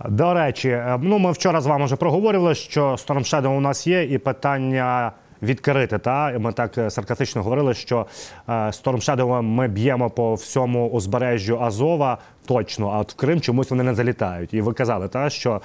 До 0.09 0.33
речі, 0.33 0.69
е, 0.69 0.99
ну 1.01 1.19
ми 1.19 1.31
вчора 1.31 1.61
з 1.61 1.65
вами 1.65 1.85
вже 1.85 1.95
проговорювали, 1.95 2.55
що 2.55 2.91
Storm 2.91 3.19
Shadow 3.19 3.57
у 3.57 3.59
нас 3.59 3.87
є, 3.87 4.03
і 4.03 4.17
питання 4.17 5.11
відкрити. 5.41 5.97
Та 5.97 6.39
ми 6.39 6.53
так 6.53 6.77
е, 6.77 6.89
саркастично 6.89 7.43
говорили, 7.43 7.73
що 7.73 8.05
е, 8.47 8.51
Storm 8.51 8.95
Shadow 8.95 9.41
ми 9.41 9.67
б'ємо 9.67 10.09
по 10.09 10.33
всьому 10.33 10.89
узбережжю 10.89 11.61
Азова 11.61 12.17
точно, 12.45 12.89
а 12.89 12.99
от 12.99 13.13
в 13.13 13.15
Крим 13.15 13.41
чомусь 13.41 13.69
вони 13.69 13.83
не 13.83 13.93
залітають. 13.93 14.53
І 14.53 14.61
ви 14.61 14.73
казали, 14.73 15.07
та 15.07 15.29
що 15.29 15.61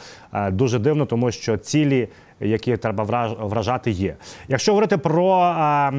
дуже 0.50 0.78
дивно, 0.78 1.06
тому 1.06 1.30
що 1.30 1.56
цілі, 1.56 2.08
які 2.40 2.76
треба 2.76 3.04
вражати, 3.38 3.90
є. 3.90 4.16
Якщо 4.48 4.72
говорити 4.72 4.98
про 4.98 5.42
е, 5.42 5.92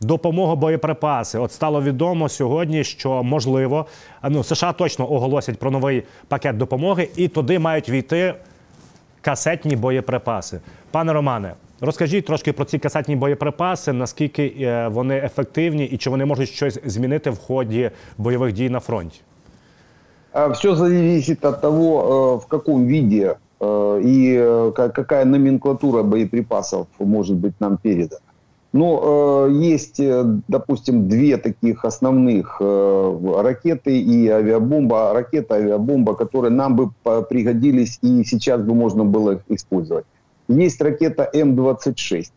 Допомога 0.00 0.54
боєприпаси. 0.54 1.38
От 1.38 1.52
стало 1.52 1.82
відомо 1.82 2.28
сьогодні, 2.28 2.84
що 2.84 3.22
можливо, 3.22 3.86
а, 4.20 4.30
ну 4.30 4.44
США 4.44 4.72
точно 4.72 5.12
оголосять 5.12 5.58
про 5.58 5.70
новий 5.70 6.02
пакет 6.28 6.56
допомоги, 6.56 7.08
і 7.16 7.28
туди 7.28 7.58
мають 7.58 7.88
війти 7.88 8.34
касетні 9.20 9.76
боєприпаси. 9.76 10.60
Пане 10.90 11.12
Романе, 11.12 11.54
розкажіть 11.80 12.26
трошки 12.26 12.52
про 12.52 12.64
ці 12.64 12.78
касетні 12.78 13.16
боєприпаси, 13.16 13.92
наскільки 13.92 14.54
е, 14.60 14.88
вони 14.88 15.16
ефективні 15.16 15.84
і 15.84 15.96
чи 15.96 16.10
вони 16.10 16.24
можуть 16.24 16.48
щось 16.48 16.78
змінити 16.84 17.30
в 17.30 17.38
ході 17.38 17.90
бойових 18.18 18.52
дій 18.52 18.70
на 18.70 18.80
фронті. 18.80 19.20
Все 20.52 20.76
зависит 20.76 21.44
от 21.44 21.60
того, 21.60 22.02
э, 22.02 22.36
в 22.38 22.46
каком 22.46 22.86
виде 22.86 23.36
э, 23.60 24.00
и 24.04 24.36
э, 24.38 24.72
ка- 24.72 24.88
какая 24.90 25.24
номенклатура 25.24 26.02
боеприпасов 26.02 26.86
может 27.00 27.36
быть 27.36 27.54
нам 27.60 27.78
передана. 27.82 28.20
Но 28.73 29.47
э, 29.49 29.53
есть, 29.53 29.99
э, 29.99 30.23
допустим, 30.47 31.09
две 31.09 31.37
таких 31.37 31.83
основных 31.83 32.57
э, 32.61 33.17
ракеты 33.41 33.99
и 33.99 34.27
авиабомба. 34.29 35.13
Ракета, 35.13 35.55
авиабомба, 35.55 36.15
которые 36.15 36.51
нам 36.51 36.75
бы 36.77 36.91
пригодились 37.29 37.99
и 38.01 38.23
сейчас 38.23 38.61
бы 38.61 38.73
можно 38.73 39.03
было 39.03 39.31
их 39.31 39.41
использовать. 39.49 40.05
Есть 40.47 40.81
ракета 40.81 41.29
М-26. 41.33 42.27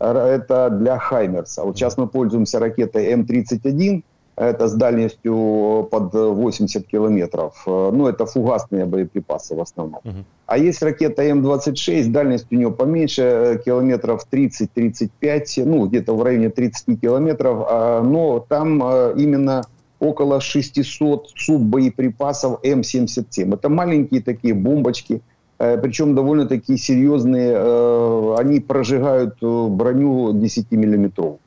Р- 0.00 0.16
Это 0.16 0.68
для 0.70 0.98
Хаймерса. 0.98 1.64
Вот 1.64 1.76
сейчас 1.76 1.96
мы 1.96 2.06
пользуемся 2.06 2.58
ракетой 2.58 3.06
М-31. 3.12 4.02
Это 4.40 4.68
с 4.68 4.74
дальностью 4.74 5.88
под 5.90 6.14
80 6.14 6.86
километров. 6.86 7.62
Э, 7.66 7.90
Ну, 7.92 8.06
это 8.06 8.24
фугасные 8.24 8.84
боеприпасы 8.84 9.54
в 9.56 9.60
основном. 9.60 10.00
Мгм. 10.04 10.24
А 10.46 10.58
есть 10.58 10.82
ракета 10.82 11.22
М-26, 11.22 12.08
дальность 12.10 12.46
у 12.52 12.54
нее 12.54 12.70
поменьше, 12.70 13.22
э, 13.22 13.58
километров 13.64 14.24
30-35, 14.30 15.64
ну, 15.64 15.86
где-то 15.86 16.14
в 16.14 16.22
районе 16.22 16.50
30 16.50 16.96
километров, 16.96 17.66
а, 17.68 18.02
но 18.02 18.38
там 18.48 18.80
э, 18.84 19.14
именно 19.16 19.62
около 20.00 20.40
600 20.40 21.30
суббоеприпасов 21.36 22.60
М-77. 22.62 23.54
Это 23.54 23.68
маленькие 23.68 24.22
такие 24.22 24.54
бомбочки, 24.54 25.20
э, 25.58 25.78
причем 25.78 26.14
довольно-таки 26.14 26.76
серьезные, 26.76 27.52
э, 27.56 28.34
они 28.38 28.60
прожигают 28.60 29.34
э, 29.42 29.66
броню 29.68 30.32
10-миллиметровую. 30.32 31.38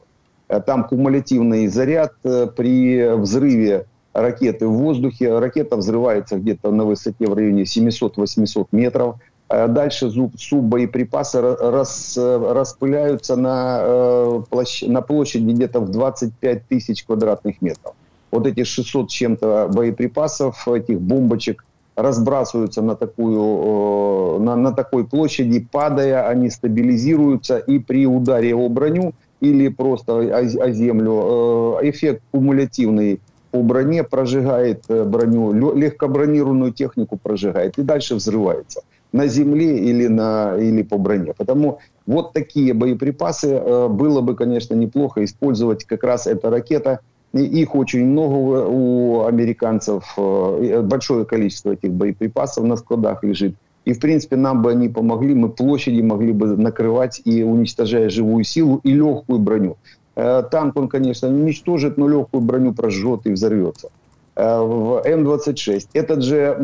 Э, 0.52 0.60
Там 0.62 0.84
кумулятивный 0.84 1.68
заряд 1.68 2.12
э, 2.24 2.48
при 2.56 3.16
взрыве 3.16 3.86
ракеты 4.14 4.68
в 4.68 4.74
воздухе. 4.74 5.40
Ракета 5.40 5.78
взрывается 5.78 6.38
где-то 6.38 6.72
на 6.72 6.84
высоте 6.84 7.26
в 7.28 7.34
районе 7.34 7.64
700-800 7.64 8.68
метров. 8.74 9.16
Э, 9.50 9.68
Дальше 9.68 10.10
зуб, 10.10 10.34
суббоеприпасы 10.38 11.40
ра- 11.40 11.72
рас, 11.72 12.16
э, 12.18 12.54
распыляются 12.54 13.36
на, 13.38 13.80
э, 13.82 14.42
площ- 14.52 14.88
на 14.88 15.02
площади 15.02 15.52
где-то 15.52 15.80
в 15.80 15.90
25 15.90 16.68
тысяч 16.68 17.06
квадратных 17.06 17.62
метров. 17.62 17.94
Вот 18.32 18.46
эти 18.46 18.64
600 18.64 19.10
с 19.10 19.14
чем-то 19.14 19.70
боеприпасов, 19.74 20.68
этих 20.68 21.00
бомбочек, 21.00 21.64
разбрасываются 21.96 22.82
на, 22.82 22.96
такую, 22.96 23.40
э, 23.40 24.40
на, 24.40 24.56
на 24.56 24.72
такой 24.72 25.06
площади, 25.06 25.66
падая, 25.72 26.28
они 26.28 26.50
стабилизируются, 26.50 27.58
и 27.58 27.80
при 27.80 28.06
ударе 28.08 28.54
о 28.56 28.68
броню 28.70 29.14
или 29.42 29.68
просто 29.68 30.20
о, 30.20 30.72
землю, 30.72 31.80
э, 31.82 31.90
эффект 31.90 32.22
кумулятивный 32.32 33.20
по 33.52 33.62
броне 33.62 34.04
прожигает 34.04 34.84
э, 34.88 35.04
броню, 35.04 35.76
легкобронированную 35.76 36.72
технику 36.72 37.18
прожигает 37.18 37.78
и 37.78 37.82
дальше 37.82 38.16
взрывается 38.16 38.82
на 39.12 39.28
земле 39.28 39.78
или, 39.78 40.08
на, 40.08 40.56
или 40.58 40.84
по 40.84 40.98
броне. 40.98 41.34
Потому 41.36 41.80
вот 42.06 42.32
такие 42.32 42.74
боеприпасы 42.74 43.50
э, 43.50 43.88
было 43.90 44.22
бы, 44.22 44.36
конечно, 44.36 44.76
неплохо 44.76 45.26
использовать. 45.26 45.84
Как 45.84 46.04
раз 46.04 46.28
эта 46.28 46.50
ракета, 46.50 47.00
их 47.34 47.76
очень 47.76 48.06
много 48.06 48.66
у 48.68 49.26
американцев, 49.26 50.04
большое 50.18 51.26
количество 51.26 51.72
этих 51.72 51.92
боеприпасов 51.92 52.66
на 52.66 52.76
складах 52.76 53.24
лежит. 53.24 53.56
И, 53.86 53.94
в 53.94 54.00
принципе, 54.00 54.36
нам 54.36 54.62
бы 54.62 54.72
они 54.72 54.90
помогли, 54.90 55.34
мы 55.34 55.50
площади 55.50 56.02
могли 56.02 56.34
бы 56.34 56.56
накрывать 56.56 57.22
и 57.26 57.44
уничтожая 57.44 58.10
живую 58.10 58.44
силу 58.44 58.80
и 58.84 58.94
легкую 58.94 59.40
броню. 59.40 59.78
Э, 60.16 60.44
Танк 60.52 60.76
он, 60.78 60.88
конечно, 60.88 61.28
не 61.28 61.42
уничтожит, 61.42 61.98
но 61.98 62.08
легкую 62.08 62.42
броню 62.42 62.74
прожжет 62.74 63.22
и 63.26 63.32
взорвется. 63.32 63.90
Э, 64.36 64.60
В 64.60 65.02
М-26. 65.04 65.88
Этот 65.94 66.22
же 66.24 66.58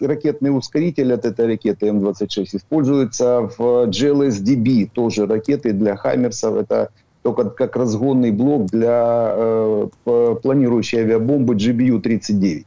ракетный 0.00 0.56
ускоритель 0.56 1.12
от 1.12 1.26
этой 1.26 1.46
ракеты 1.46 1.88
М-26 1.88 2.46
используется 2.52 3.50
в 3.58 3.88
GLSDB, 3.88 4.88
тоже 4.92 5.26
ракеты 5.26 5.72
для 5.72 5.96
Хаймерсов. 5.96 6.56
Это 6.56 6.88
только 7.22 7.50
как 7.50 7.76
разгонный 7.76 8.30
блок 8.30 8.66
для 8.66 9.34
э, 9.36 9.88
планирующей 10.42 11.00
авиабомбы 11.00 11.54
GBU-39. 11.54 12.64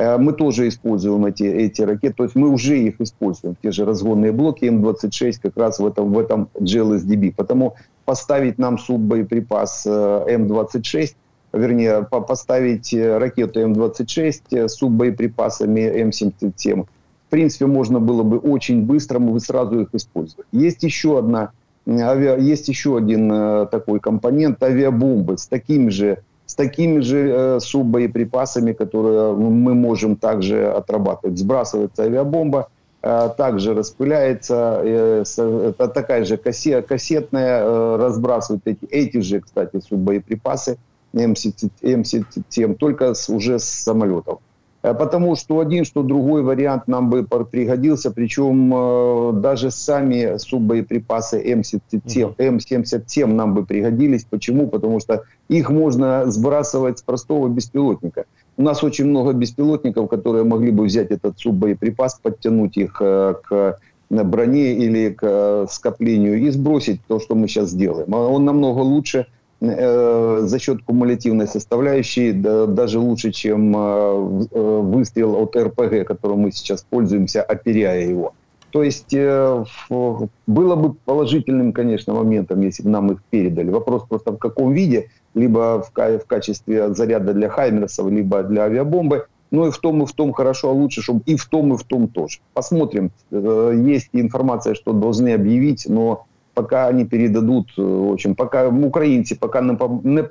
Э, 0.00 0.16
Мы 0.16 0.32
тоже 0.32 0.68
используем 0.68 1.26
эти, 1.26 1.42
эти 1.44 1.82
ракеты, 1.82 2.14
то 2.16 2.22
есть 2.24 2.34
мы 2.34 2.48
уже 2.48 2.78
их 2.78 3.00
используем, 3.00 3.54
те 3.62 3.70
же 3.70 3.84
разгонные 3.84 4.32
блоки 4.32 4.64
М-26 4.64 5.34
как 5.42 5.56
раз 5.56 5.78
в 5.78 5.86
этом, 5.86 6.12
в 6.12 6.18
этом 6.18 6.48
GLSDB. 6.58 7.34
Потому 7.36 7.74
поставить 8.06 8.58
нам 8.58 8.78
суббоеприпас 8.78 9.84
э, 9.86 10.24
М-26, 10.28 11.14
вернее, 11.52 12.06
по- 12.10 12.22
поставить 12.22 12.94
э, 12.94 13.18
ракету 13.18 13.60
М-26 13.60 14.40
э, 14.52 14.68
с 14.68 14.74
суббоеприпасами 14.76 15.80
М-77, 15.80 16.84
в 16.84 17.30
принципе, 17.30 17.66
можно 17.66 18.00
было 18.00 18.22
бы 18.22 18.38
очень 18.38 18.82
быстро, 18.82 19.18
мы 19.18 19.32
бы 19.32 19.40
сразу 19.40 19.80
их 19.80 19.88
использовали. 19.92 20.46
Есть 20.50 20.82
еще 20.82 21.18
одна 21.18 21.50
авиа, 21.86 22.36
есть 22.38 22.68
еще 22.68 22.96
один 22.96 23.28
такой 23.68 24.00
компонент 24.00 24.60
авиабомбы 24.62 25.38
с 25.38 25.46
такими 25.46 25.90
же 25.90 26.18
с 26.50 26.54
такими 26.56 26.98
же 26.98 27.28
э, 27.28 27.60
суббоеприпасами, 27.60 28.72
которые 28.72 29.34
мы 29.34 29.74
можем 29.74 30.16
также 30.16 30.66
отрабатывать. 30.66 31.38
Сбрасывается 31.38 32.02
авиабомба, 32.02 32.70
э, 33.02 33.30
также 33.36 33.72
распыляется, 33.72 34.80
э, 34.82 35.24
это 35.38 35.86
такая 35.86 36.24
же 36.24 36.34
кассе- 36.34 36.82
кассетная, 36.82 37.62
э, 37.62 37.96
разбрасывают 37.98 38.62
эти, 38.64 38.84
эти 38.90 39.20
же, 39.20 39.40
кстати, 39.40 39.80
суббоеприпасы 39.88 40.78
М-77, 41.12 41.70
М-77, 41.82 42.74
только 42.74 43.12
уже 43.28 43.60
с 43.60 43.64
самолетов. 43.64 44.40
Э, 44.82 44.94
Потому 44.94 45.36
что 45.36 45.60
один, 45.60 45.84
что 45.84 46.02
другой 46.02 46.42
вариант 46.42 46.88
нам 46.88 47.10
бы 47.10 47.24
пригодился, 47.24 48.10
причем 48.10 48.72
э, 48.74 49.32
даже 49.40 49.70
сами 49.70 50.38
суббоеприпасы 50.38 51.38
М-77, 51.52 52.34
М-77 52.38 53.26
нам 53.26 53.54
бы 53.54 53.64
пригодились. 53.64 54.24
Почему? 54.24 54.68
Потому 54.68 55.00
что 55.00 55.24
их 55.48 55.70
можно 55.70 56.30
сбрасывать 56.30 56.98
с 56.98 57.02
простого 57.02 57.48
беспилотника. 57.48 58.24
У 58.56 58.62
нас 58.62 58.82
очень 58.84 59.06
много 59.06 59.32
беспилотников, 59.32 60.08
которые 60.08 60.44
могли 60.44 60.70
бы 60.70 60.84
взять 60.84 61.10
этот 61.10 61.38
суббоеприпас, 61.38 62.18
подтянуть 62.22 62.76
их 62.76 62.96
э, 63.00 63.34
к 63.42 63.78
броне 64.10 64.74
или 64.74 65.10
к 65.10 65.66
скоплению 65.70 66.38
и 66.40 66.50
сбросить 66.50 67.00
то, 67.06 67.20
что 67.20 67.34
мы 67.34 67.48
сейчас 67.48 67.72
делаем. 67.72 68.12
А 68.14 68.18
Он 68.18 68.44
намного 68.44 68.80
лучше 68.80 69.26
э, 69.60 70.40
за 70.42 70.58
счет 70.58 70.82
кумулятивной 70.82 71.46
составляющей, 71.46 72.32
да, 72.32 72.66
даже 72.66 72.98
лучше, 72.98 73.30
чем 73.32 73.74
э, 73.76 74.46
э, 74.52 74.80
выстрел 74.82 75.36
от 75.36 75.56
РПГ, 75.56 76.06
которым 76.06 76.40
мы 76.40 76.52
сейчас 76.52 76.84
пользуемся, 76.88 77.42
оперяя 77.42 78.06
его. 78.06 78.32
То 78.70 78.84
есть 78.84 79.12
было 79.12 80.76
бы 80.76 80.94
положительным, 81.04 81.72
конечно, 81.72 82.14
моментом, 82.14 82.60
если 82.60 82.84
бы 82.84 82.90
нам 82.90 83.10
их 83.10 83.18
передали. 83.28 83.68
Вопрос 83.68 84.04
просто 84.08 84.30
в 84.30 84.38
каком 84.38 84.72
виде, 84.72 85.08
либо 85.34 85.82
в, 85.82 85.90
в 85.92 86.26
качестве 86.28 86.94
заряда 86.94 87.34
для 87.34 87.48
Хаймерсов, 87.48 88.08
либо 88.08 88.44
для 88.44 88.66
авиабомбы. 88.66 89.26
Ну 89.50 89.66
и 89.66 89.70
в 89.72 89.78
том, 89.78 90.04
и 90.04 90.06
в 90.06 90.12
том 90.12 90.32
хорошо, 90.32 90.68
а 90.68 90.72
лучше, 90.72 91.02
чтобы 91.02 91.22
и 91.26 91.34
в 91.34 91.46
том, 91.46 91.74
и 91.74 91.76
в 91.76 91.82
том 91.82 92.06
тоже. 92.06 92.38
Посмотрим. 92.54 93.10
Есть 93.32 94.10
информация, 94.12 94.76
что 94.76 94.92
должны 94.92 95.34
объявить, 95.34 95.86
но 95.88 96.26
пока 96.54 96.88
они 96.88 97.04
передадут, 97.04 97.66
э, 97.78 97.82
в 97.82 98.12
общем, 98.12 98.34
пока 98.34 98.68
украинцы, 98.68 99.38
пока 99.38 99.60
не, 99.60 99.74
по- 99.74 100.00
не 100.04 100.22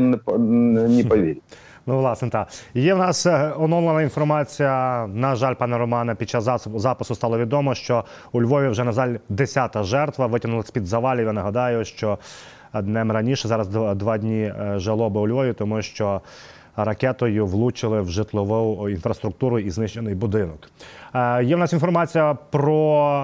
не, 0.00 0.16
по- 0.16 0.38
не 0.38 1.04
поверят. 1.04 1.38
Ну, 1.86 1.98
власне, 1.98 2.28
так. 2.28 2.48
Є 2.74 2.94
в 2.94 2.98
нас 2.98 3.26
е, 3.26 3.52
оновлена 3.58 4.02
інформація. 4.02 5.06
На 5.14 5.36
жаль, 5.36 5.54
пане 5.54 5.78
Романе, 5.78 6.14
під 6.14 6.28
час 6.28 6.66
запису 6.74 7.14
стало 7.14 7.38
відомо, 7.38 7.74
що 7.74 8.04
у 8.32 8.42
Львові 8.42 8.68
вже, 8.68 8.84
на 8.84 8.92
жаль, 8.92 9.16
десята 9.28 9.82
жертва. 9.82 10.26
Витягнули 10.26 10.62
з-під 10.62 10.86
завалів. 10.86 11.26
Я 11.26 11.32
нагадаю, 11.32 11.84
що 11.84 12.18
днем 12.82 13.12
раніше, 13.12 13.48
зараз 13.48 13.68
два, 13.68 13.94
два 13.94 14.18
дні 14.18 14.40
е, 14.42 14.74
жалоби 14.76 15.20
у 15.20 15.28
Львові, 15.28 15.52
тому 15.52 15.82
що 15.82 16.20
ракетою 16.84 17.46
влучили 17.46 18.00
в 18.00 18.08
житлову 18.10 18.88
інфраструктуру 18.88 19.58
і 19.58 19.70
знищений 19.70 20.14
будинок. 20.14 20.70
Е, 21.14 21.44
Є 21.44 21.56
в 21.56 21.58
нас 21.58 21.72
інформація 21.72 22.34
про 22.50 22.74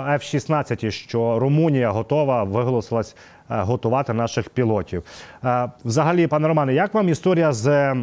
F-16, 0.08 0.90
що 0.90 1.38
Румунія 1.38 1.90
готова 1.90 2.44
виголосилась 2.44 3.16
е, 3.50 3.62
готувати 3.62 4.12
наших 4.12 4.48
пілотів. 4.48 5.02
Е, 5.44 5.70
Взагалі, 5.84 6.26
пане 6.26 6.48
Романе, 6.48 6.74
як 6.74 6.94
вам 6.94 7.08
історія 7.08 7.52
з 7.52 7.94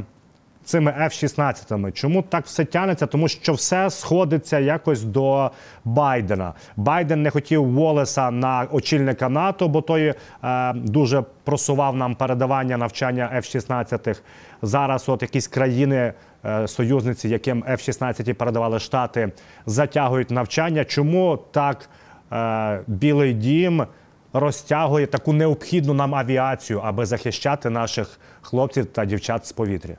цими 0.63 0.91
F-16? 0.91 1.91
Чому 1.91 2.21
так 2.21 2.45
все 2.45 2.65
тянеться? 2.65 3.05
Тому 3.05 3.27
що 3.27 3.53
все 3.53 3.89
сходиться 3.89 4.59
якось 4.59 5.03
до 5.03 5.51
Байдена. 5.85 6.53
Байден 6.75 7.21
не 7.21 7.29
хотів 7.29 7.65
Волеса 7.65 8.31
на 8.31 8.67
очільника 8.71 9.29
НАТО, 9.29 9.67
бо 9.67 9.81
той 9.81 10.13
е, 10.43 10.73
дуже 10.73 11.23
просував 11.43 11.95
нам 11.95 12.15
передавання 12.15 12.77
навчання 12.77 13.31
F-16. 13.35 14.21
Зараз 14.61 15.09
от 15.09 15.21
якісь 15.21 15.47
країни. 15.47 16.13
е, 16.45 16.67
Союзниці, 16.67 17.29
яким 17.29 17.63
F-16 17.63 18.33
передавали 18.33 18.79
штати, 18.79 19.31
затягують 19.65 20.31
навчання. 20.31 20.85
Чому 20.85 21.39
так 21.51 21.89
е, 22.31 22.79
Білий 22.87 23.33
Дім 23.33 23.85
розтягує 24.33 25.07
таку 25.07 25.33
необхідну 25.33 25.93
нам 25.93 26.15
авіацію, 26.15 26.81
аби 26.83 27.05
захищати 27.05 27.69
наших 27.69 28.19
хлопців 28.41 28.85
та 28.85 29.05
дівчат 29.05 29.45
з 29.45 29.51
повітря? 29.51 29.95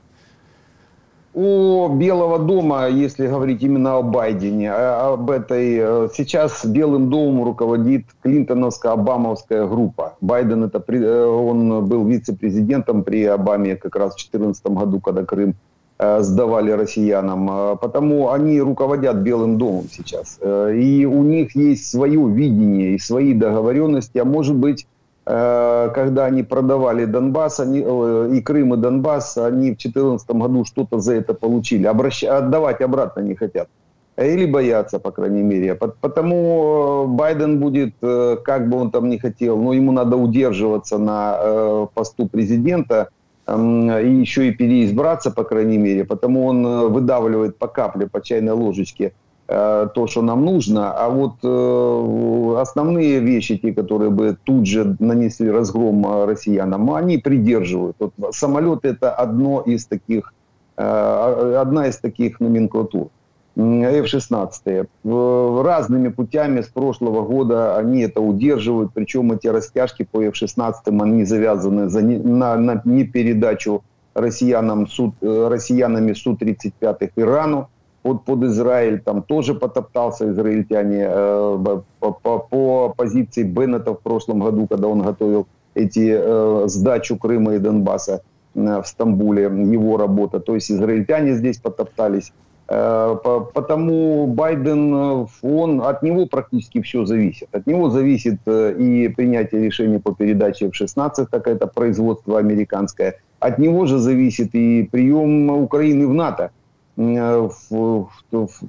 У 1.34 1.88
Белого 1.88 2.38
дома, 2.38 2.88
если 2.88 3.26
говорить 3.26 3.62
именно 3.62 3.96
о 3.96 4.02
Байдене, 4.02 4.70
а- 4.70 5.14
об 5.14 5.30
этой, 5.30 5.78
э, 5.80 6.08
сейчас 6.14 6.62
Белым 6.66 7.08
домом 7.08 7.44
руководит 7.44 8.04
Клинтоновско-Обамовская 8.22 9.66
группа. 9.66 10.16
Байден 10.20 10.64
это, 10.64 10.84
э, 10.88 11.24
он 11.24 11.86
был 11.86 12.04
вице-президентом 12.04 13.02
при 13.02 13.24
Обаме 13.24 13.76
как 13.76 13.96
раз 13.96 14.12
в 14.12 14.16
2014 14.16 14.74
году, 14.74 15.00
когда 15.00 15.24
Крым 15.24 15.54
э, 15.98 16.20
сдавали 16.20 16.72
россиянам. 16.72 17.78
Потому 17.78 18.30
они 18.30 18.60
руководят 18.60 19.16
Белым 19.16 19.56
домом 19.56 19.84
сейчас. 19.90 20.38
И 20.42 21.06
у 21.06 21.22
них 21.22 21.54
есть 21.54 21.88
свое 21.88 22.28
видение 22.28 22.94
и 22.94 22.98
свои 22.98 23.34
договоренности, 23.34 24.18
а 24.18 24.24
может 24.24 24.56
быть 24.56 24.86
когда 25.24 26.24
они 26.26 26.42
продавали 26.42 27.04
Донбасс 27.04 27.60
они, 27.60 27.82
э, 27.84 28.30
и 28.34 28.40
Крым, 28.40 28.74
и 28.74 28.76
Донбасс, 28.76 29.38
они 29.38 29.70
в 29.70 29.78
2014 29.78 30.30
году 30.30 30.64
что-то 30.64 30.98
за 30.98 31.14
это 31.14 31.32
получили. 31.34 31.86
Обращ... 31.86 32.24
Отдавать 32.24 32.80
обратно 32.80 33.20
не 33.20 33.34
хотят. 33.34 33.68
Или 34.16 34.46
боятся, 34.46 34.98
по 34.98 35.10
крайней 35.10 35.42
мере. 35.42 35.74
Пот- 35.74 35.96
Потому 36.00 37.04
э, 37.04 37.06
Байден 37.06 37.60
будет, 37.60 37.94
э, 38.02 38.36
как 38.44 38.68
бы 38.68 38.78
он 38.78 38.90
там 38.90 39.08
ни 39.08 39.16
хотел, 39.16 39.56
но 39.56 39.72
ему 39.72 39.92
надо 39.92 40.16
удерживаться 40.16 40.98
на 40.98 41.36
э, 41.38 41.86
посту 41.94 42.26
президента 42.26 43.08
и 43.48 44.20
еще 44.20 44.48
и 44.48 44.52
переизбраться, 44.52 45.30
по 45.30 45.44
крайней 45.44 45.78
мере. 45.78 46.04
Потому 46.04 46.46
он 46.46 46.66
э, 46.66 46.88
выдавливает 46.88 47.58
по 47.58 47.68
капле, 47.68 48.06
по 48.06 48.20
чайной 48.20 48.52
ложечке 48.52 49.04
э, 49.04 49.31
то, 49.46 50.06
что 50.06 50.22
нам 50.22 50.44
нужно, 50.44 50.92
а 50.92 51.08
вот 51.08 51.34
э, 51.42 52.56
основные 52.60 53.18
вещи, 53.20 53.56
те, 53.58 53.72
которые 53.72 54.10
бы 54.10 54.36
тут 54.44 54.66
же 54.66 54.96
нанесли 55.00 55.50
разгром 55.50 56.06
э, 56.06 56.24
россиянам, 56.26 56.90
они 56.94 57.18
придерживают. 57.18 57.96
Вот 57.98 58.12
самолет 58.34 58.84
это 58.84 59.10
одно 59.10 59.60
из 59.62 59.86
таких, 59.86 60.32
э, 60.76 61.56
одна 61.60 61.88
из 61.88 61.98
таких 61.98 62.40
номенклатур. 62.40 63.08
М, 63.56 63.82
F-16. 63.82 64.86
В- 65.04 65.62
Разными 65.62 66.08
путями 66.08 66.62
с 66.62 66.68
прошлого 66.68 67.22
года 67.22 67.76
они 67.76 68.00
это 68.00 68.20
удерживают, 68.22 68.92
причем 68.94 69.32
эти 69.32 69.48
растяжки 69.48 70.06
по 70.10 70.22
F-16 70.22 71.02
они 71.02 71.24
завязаны 71.24 71.88
за 71.90 72.00
не- 72.02 72.18
на, 72.18 72.56
на 72.56 72.80
непередачу 72.84 73.82
россиянам, 74.14 74.86
Су, 74.86 75.14
э, 75.20 75.48
россиянами 75.50 76.12
Су-35 76.14 77.10
Ирану 77.16 77.68
под, 78.02 78.24
под 78.24 78.42
Израиль, 78.44 79.00
там 79.00 79.22
тоже 79.22 79.54
потоптался 79.54 80.30
израильтяне 80.30 81.06
э, 81.08 81.58
по, 82.00 82.12
по, 82.12 82.38
по 82.38 82.94
позиции 82.96 83.42
Беннета 83.44 83.94
в 83.94 84.00
прошлом 84.00 84.40
году, 84.40 84.66
когда 84.66 84.88
он 84.88 85.02
готовил 85.02 85.46
эти 85.74 86.14
э, 86.14 86.64
сдачу 86.68 87.16
Крыма 87.16 87.54
и 87.54 87.58
Донбасса 87.58 88.22
э, 88.54 88.82
в 88.82 88.86
Стамбуле, 88.86 89.44
его 89.44 89.96
работа. 89.96 90.40
То 90.40 90.54
есть 90.54 90.70
израильтяне 90.70 91.34
здесь 91.34 91.58
потоптались. 91.58 92.32
Э, 92.68 93.16
по- 93.22 93.40
Потому 93.40 94.26
Байден, 94.26 94.94
э, 94.94 95.26
он, 95.42 95.82
от 95.82 96.02
него 96.02 96.26
практически 96.26 96.80
все 96.82 97.04
зависит. 97.04 97.48
От 97.52 97.66
него 97.66 97.90
зависит 97.90 98.40
э, 98.46 98.74
и 98.78 99.08
принятие 99.08 99.64
решений 99.64 99.98
по 99.98 100.14
передаче 100.14 100.66
F-16, 100.66 101.26
как 101.30 101.46
это 101.46 101.66
производство 101.66 102.38
американское. 102.38 103.14
От 103.40 103.58
него 103.58 103.86
же 103.86 103.98
зависит 103.98 104.54
и 104.54 104.88
прием 104.90 105.50
Украины 105.50 106.06
в 106.06 106.14
НАТО. 106.14 106.50
Э, 106.96 107.48
в- 107.48 107.70
в- 107.70 108.08
в- 108.32 108.60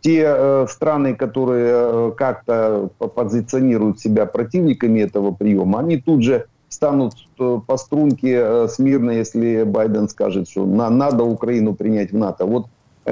те 0.00 0.24
э, 0.26 0.66
страны, 0.68 1.14
которые 1.14 1.70
э, 1.72 2.12
как-то 2.16 2.88
по- 2.98 3.08
позиционируют 3.08 4.00
себя 4.00 4.26
противниками 4.26 5.00
этого 5.00 5.32
приема, 5.32 5.80
они 5.80 5.96
тут 5.98 6.22
же 6.22 6.46
станут 6.68 7.14
по 7.36 7.76
струнке 7.76 8.68
смирно, 8.68 9.10
если 9.12 9.64
Байден 9.64 10.08
скажет, 10.08 10.48
что 10.48 10.66
на- 10.66 10.90
надо 10.90 11.24
Украину 11.24 11.74
принять 11.74 12.12
в 12.12 12.16
НАТО. 12.16 12.44
Вот 12.46 12.66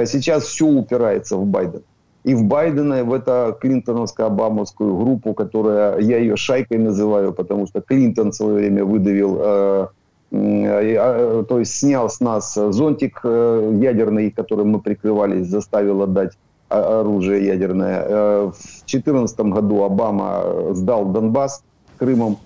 сейчас 0.05 0.45
все 0.45 0.67
упирается 0.67 1.37
в 1.37 1.47
Байдена. 1.47 1.83
И 2.25 2.35
в 2.35 2.43
Байдена, 2.43 3.01
и 3.01 3.03
в 3.03 3.13
это 3.13 3.57
Клинтоновско-Обамовскую 3.63 4.99
группу, 4.99 5.33
которая, 5.33 5.99
я 6.01 6.19
ее 6.19 6.37
шайкой 6.37 6.79
называю, 6.79 7.33
потому 7.33 7.67
что 7.67 7.81
Клинтон 7.81 8.31
в 8.31 8.35
свое 8.35 8.55
время 8.55 8.85
выдавил 8.85 9.89
То 10.37 11.59
есть 11.59 11.75
снял 11.75 12.09
с 12.11 12.21
нас 12.21 12.55
зонтик 12.55 13.21
э, 13.25 13.79
ядерный, 13.81 14.31
которым 14.31 14.71
мы 14.71 14.81
прикрывались, 14.81 15.47
заставил 15.47 16.03
отдать 16.03 16.33
о- 16.69 17.01
оружие 17.01 17.47
ядерное. 17.47 18.05
Э, 18.07 18.51
В 18.53 18.87
2014 18.87 19.41
году 19.41 19.83
Обама 19.83 20.75
сдал 20.75 21.07
Донбасс 21.07 21.63
Крымом 21.99 22.39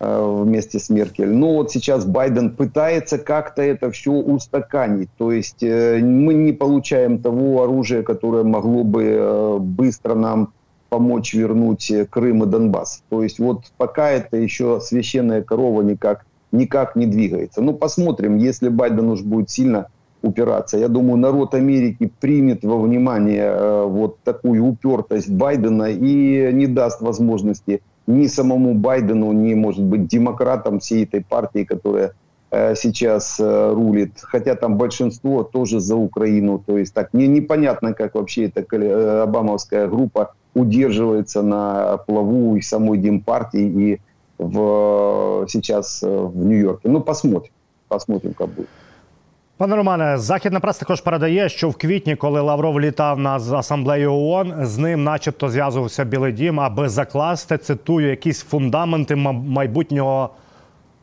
э, 0.00 0.40
вместе 0.42 0.78
с 0.78 0.90
Меркель. 0.90 1.30
Но 1.30 1.54
вот 1.54 1.70
сейчас 1.70 2.04
Байден 2.04 2.50
пытается 2.50 3.18
как-то 3.18 3.62
это 3.62 3.90
все 3.90 4.12
устаканить. 4.12 5.08
То 5.16 5.30
есть 5.30 5.62
э, 5.62 6.00
мы 6.02 6.34
не 6.34 6.52
получаем 6.52 7.18
того 7.18 7.62
оружия, 7.62 8.02
которое 8.02 8.42
могло 8.42 8.82
бы 8.82 9.04
э, 9.04 9.58
быстро 9.60 10.14
нам 10.14 10.52
помочь 10.88 11.34
вернуть 11.34 11.90
э, 11.90 12.06
Крым 12.06 12.42
и 12.42 12.46
Донбасс. 12.46 13.02
То 13.08 13.22
есть 13.22 13.38
вот 13.38 13.66
пока 13.76 14.10
это 14.10 14.36
еще 14.36 14.80
священная 14.80 15.42
корова 15.42 15.82
никак 15.82 16.25
никак 16.52 16.96
не 16.96 17.06
двигается. 17.06 17.60
Ну, 17.60 17.74
посмотрим, 17.74 18.36
если 18.36 18.68
Байден 18.68 19.08
уж 19.10 19.22
будет 19.22 19.50
сильно 19.50 19.86
упираться. 20.22 20.78
Я 20.78 20.88
думаю, 20.88 21.16
народ 21.16 21.54
Америки 21.54 22.10
примет 22.20 22.64
во 22.64 22.78
внимание 22.78 23.44
э, 23.44 23.84
вот 23.84 24.18
такую 24.24 24.64
упертость 24.64 25.30
Байдена 25.30 25.90
и 25.90 26.52
не 26.52 26.66
даст 26.66 27.00
возможности 27.00 27.82
ни 28.06 28.26
самому 28.26 28.74
Байдену, 28.74 29.32
ни, 29.32 29.54
может 29.54 29.84
быть, 29.84 30.06
демократам 30.06 30.80
всей 30.80 31.04
этой 31.04 31.22
партии, 31.22 31.64
которая 31.64 32.12
э, 32.50 32.74
сейчас 32.76 33.38
э, 33.38 33.72
рулит. 33.72 34.12
Хотя 34.20 34.54
там 34.54 34.76
большинство 34.76 35.42
тоже 35.42 35.80
за 35.80 35.96
Украину. 35.96 36.62
То 36.64 36.78
есть 36.78 36.94
так 36.94 37.12
не, 37.12 37.26
непонятно, 37.26 37.94
как 37.94 38.14
вообще 38.14 38.46
эта 38.46 39.22
обамовская 39.22 39.88
группа 39.88 40.34
удерживается 40.54 41.42
на 41.42 41.98
плаву 41.98 42.56
и 42.56 42.62
самой 42.62 42.98
Демпартии, 42.98 43.92
и 43.92 44.00
в, 44.38 45.46
сейчас 45.48 46.02
э, 46.02 46.26
в 46.26 46.46
Нью-Йорке. 46.46 46.88
Ну, 46.88 47.00
посмотрим. 47.00 47.52
Посмотрим, 47.88 48.34
как 48.34 48.48
будет. 48.48 48.68
Пане 49.58 49.76
Романе, 49.76 50.18
західна 50.18 50.60
преса 50.60 50.80
також 50.80 51.00
передає, 51.00 51.48
що 51.48 51.68
в 51.68 51.76
квітні, 51.76 52.16
коли 52.16 52.40
Лавров 52.40 52.80
літав 52.80 53.18
на 53.18 53.36
асамблею 53.36 54.12
ООН, 54.14 54.54
з 54.66 54.78
ним, 54.78 55.04
начебто, 55.04 55.48
зв'язувався 55.48 56.04
Білий 56.04 56.32
Дім, 56.32 56.60
аби 56.60 56.88
закласти 56.88 57.58
цитую 57.58 58.10
якісь 58.10 58.42
фундаменти 58.42 59.16
ма- 59.16 59.32
майбутнього 59.32 60.30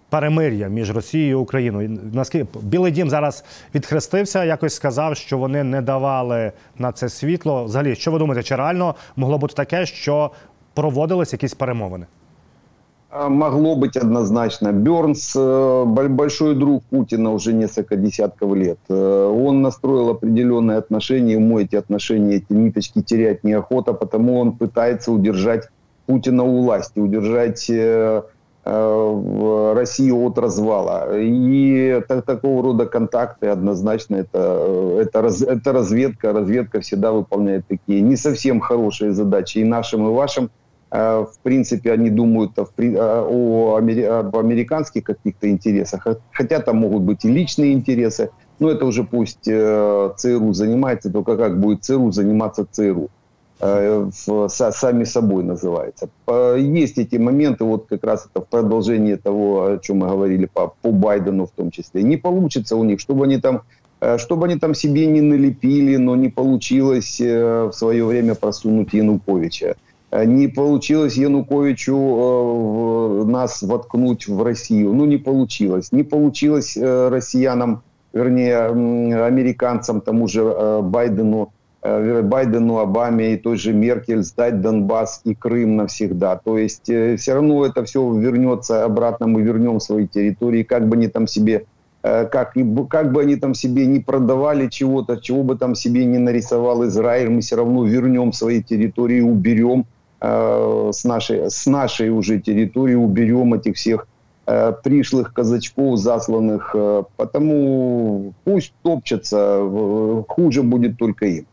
перемир'я 0.10 0.67
між 0.67 0.91
Росією 0.91 1.32
і 1.32 1.34
Україною. 1.41 2.00
Наскільки 2.13 2.48
Білий 2.62 2.91
Дім 2.91 3.10
зараз 3.10 3.46
відхрестився, 3.76 4.43
якось 4.43 4.76
сказав, 4.76 5.17
що 5.17 5.38
вони 5.38 5.63
не 5.63 5.82
давали 5.82 6.52
на 6.78 6.91
це 6.91 7.10
світло. 7.10 7.63
Взагалі, 7.63 7.96
що 7.96 8.12
ви 8.12 8.19
думаєте, 8.19 8.43
чи 8.43 8.56
реально 8.56 8.96
могло 9.15 9.38
бути 9.38 9.54
таке, 9.54 9.86
що 9.86 10.32
проводились 10.74 11.34
якісь 11.34 11.54
перемовини? 11.54 12.06
А, 13.15 13.30
Могло 13.30 13.76
быть 13.76 13.95
однозначно. 13.95 14.71
Бернс 14.71 15.34
э, 15.36 15.84
бо- 15.86 16.08
большой 16.10 16.56
друг 16.56 16.84
Путина 16.86 17.32
уже 17.32 17.54
несколько 17.54 17.95
десятков 17.95 18.56
лет. 18.56 18.80
Э, 18.89 19.26
Он 19.28 19.62
настроил 19.62 20.10
определенные 20.10 20.78
отношения, 20.80 21.34
ему 21.34 21.60
эти 21.60 21.76
отношения, 21.76 22.38
эти 22.38 22.52
ниточки 22.54 23.04
терять 23.04 23.43
неохота, 23.43 23.93
потому 23.93 24.39
он 24.39 24.54
пытается 24.54 25.12
удержать 25.12 25.67
Путина 26.08 26.43
у 26.43 26.63
власти, 26.63 26.97
удержать 26.99 27.69
э, 27.69 28.23
Россию 28.65 30.23
от 30.26 30.38
развала. 30.39 31.10
И 31.19 32.02
та- 32.08 32.21
такого 32.21 32.63
рода 32.63 32.86
контакты 32.88 33.47
однозначно 33.47 34.15
это, 34.15 34.97
это, 35.02 35.21
раз- 35.21 35.41
это 35.43 35.71
разведка. 35.71 36.34
Разведка 36.34 36.80
всегда 36.80 37.12
выполняет 37.12 37.67
такие 37.67 38.02
не 38.02 38.15
совсем 38.15 38.60
хорошие 38.60 39.12
задачи 39.12 39.60
и 39.60 39.63
нашим, 39.65 40.08
и 40.08 40.13
вашим. 40.13 40.49
Э, 40.94 41.26
В 41.26 41.40
принципе, 41.42 41.92
они 41.92 42.10
думают 42.12 42.52
о, 42.58 43.76
американских 43.78 45.04
каких-то 45.04 45.50
интересах, 45.50 46.04
Хо- 46.04 46.18
хотя 46.32 46.60
там 46.60 46.78
могут 46.78 47.02
быть 47.02 47.26
и 47.26 47.30
личные 47.32 47.74
интересы, 47.74 48.30
но 48.60 48.70
это 48.70 48.86
уже 48.86 49.04
пусть 49.04 49.48
э, 49.48 50.12
ЦРУ 50.18 50.54
занимается, 50.54 51.10
только 51.12 51.36
как 51.36 51.60
будет 51.60 51.84
ЦРУ 51.84 52.12
заниматься 52.12 52.66
ЦРУ. 52.72 53.10
Э, 53.60 54.10
в- 54.28 54.46
са- 54.46 54.72
сами 54.72 55.06
собой 55.06 55.44
называется. 55.44 56.10
Есть 56.58 57.00
эти 57.00 57.18
моменты, 57.18 57.64
вот 57.64 57.88
как 57.90 58.04
раз 58.04 58.28
это 58.32 58.46
в 58.46 58.48
продолжении 58.48 59.16
того, 59.16 59.66
о 59.66 59.78
чем 59.80 59.98
мы 59.98 60.08
говорили 60.10 60.48
по, 60.54 60.74
по 60.82 60.92
Байдену 60.92 61.46
в 61.46 61.52
том 61.52 61.72
числе. 61.72 62.04
Не 62.04 62.18
получится 62.18 62.76
у 62.76 62.84
них, 62.84 63.00
чтобы 63.00 63.26
они 63.26 63.40
там 63.40 63.62
чтобы 64.18 64.48
они 64.48 64.60
там 64.60 64.76
себе 64.76 65.08
не 65.08 65.22
налепили, 65.22 65.96
но 65.96 66.16
не 66.18 66.28
получилось 66.30 67.22
в 67.22 67.72
свое 67.72 68.04
время 68.04 68.36
просунуть 68.36 68.94
Януковича. 68.94 69.76
Э, 70.13 70.26
Не 70.26 70.47
получилось 70.47 71.15
Януковичу 71.15 71.95
э, 71.95 73.23
нас 73.26 73.63
воткнуть 73.63 74.28
в 74.28 74.43
Россию. 74.43 74.93
Ну, 74.93 75.06
не 75.06 75.17
получилось. 75.17 75.91
Не 75.91 76.04
получилось 76.04 76.78
э, 76.78 77.10
россиянам, 77.10 77.82
вернее, 78.13 78.67
американцам, 79.26 80.02
тому 80.02 80.28
же 80.28 80.43
Байдену, 80.84 81.52
Байдену, 81.82 82.78
Обаме 82.78 83.34
и 83.34 83.38
той 83.38 83.58
же 83.58 83.73
Меркель 83.73 84.21
сдать 84.21 84.62
Донбасс 84.62 85.21
и 85.23 85.34
Крым 85.34 85.78
навсегда. 85.78 86.36
То 86.36 86.60
есть 86.60 86.84
все 86.84 87.34
равно 87.34 87.65
это 87.65 87.84
все 87.84 87.99
вернется 88.13 88.86
обратно, 88.86 89.26
мы 89.26 89.41
вернем 89.41 89.80
свои 89.80 90.08
территории, 90.08 90.62
как 90.62 90.88
бы 90.88 90.95
они 90.95 91.08
там 91.08 91.26
себе 91.26 91.65
как, 92.04 92.54
как 92.89 93.12
бы 93.12 93.21
они 93.21 93.36
там 93.38 93.56
себе 93.56 93.88
не 93.88 93.99
продавали 93.99 94.67
чего-то, 94.67 95.17
чего 95.17 95.41
бы 95.41 95.58
там 95.58 95.73
себе 95.73 96.06
не 96.06 96.19
нарисовал 96.19 96.86
Израиль, 96.86 97.30
мы 97.30 97.41
все 97.41 97.56
равно 97.56 97.84
вернем 97.84 98.32
свои 98.32 98.62
территории, 98.62 99.21
уберем 99.21 99.86
э, 100.24 100.90
с, 100.92 101.06
нашей, 101.06 101.50
с 101.50 101.68
нашей 101.68 102.10
уже 102.10 102.40
территории, 102.40 102.96
уберем 102.96 103.54
этих 103.54 103.76
всех 103.76 104.08
э, 104.48 104.74
пришлых 104.84 105.34
казачков, 105.34 105.98
засланных. 105.98 106.76
э, 106.76 107.04
потому 107.18 108.34
пусть 108.44 108.74
топчатся, 108.84 109.38
э, 109.38 110.24
хуже 110.28 110.62
будет 110.62 110.98
только 110.98 111.26
им. 111.26 111.46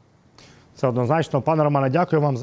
Це 0.76 0.88
однозначно. 0.88 1.40
Пане 1.40 1.62
Романе, 1.62 1.90
дякую 1.90 2.22
вам 2.22 2.36
за. 2.36 2.38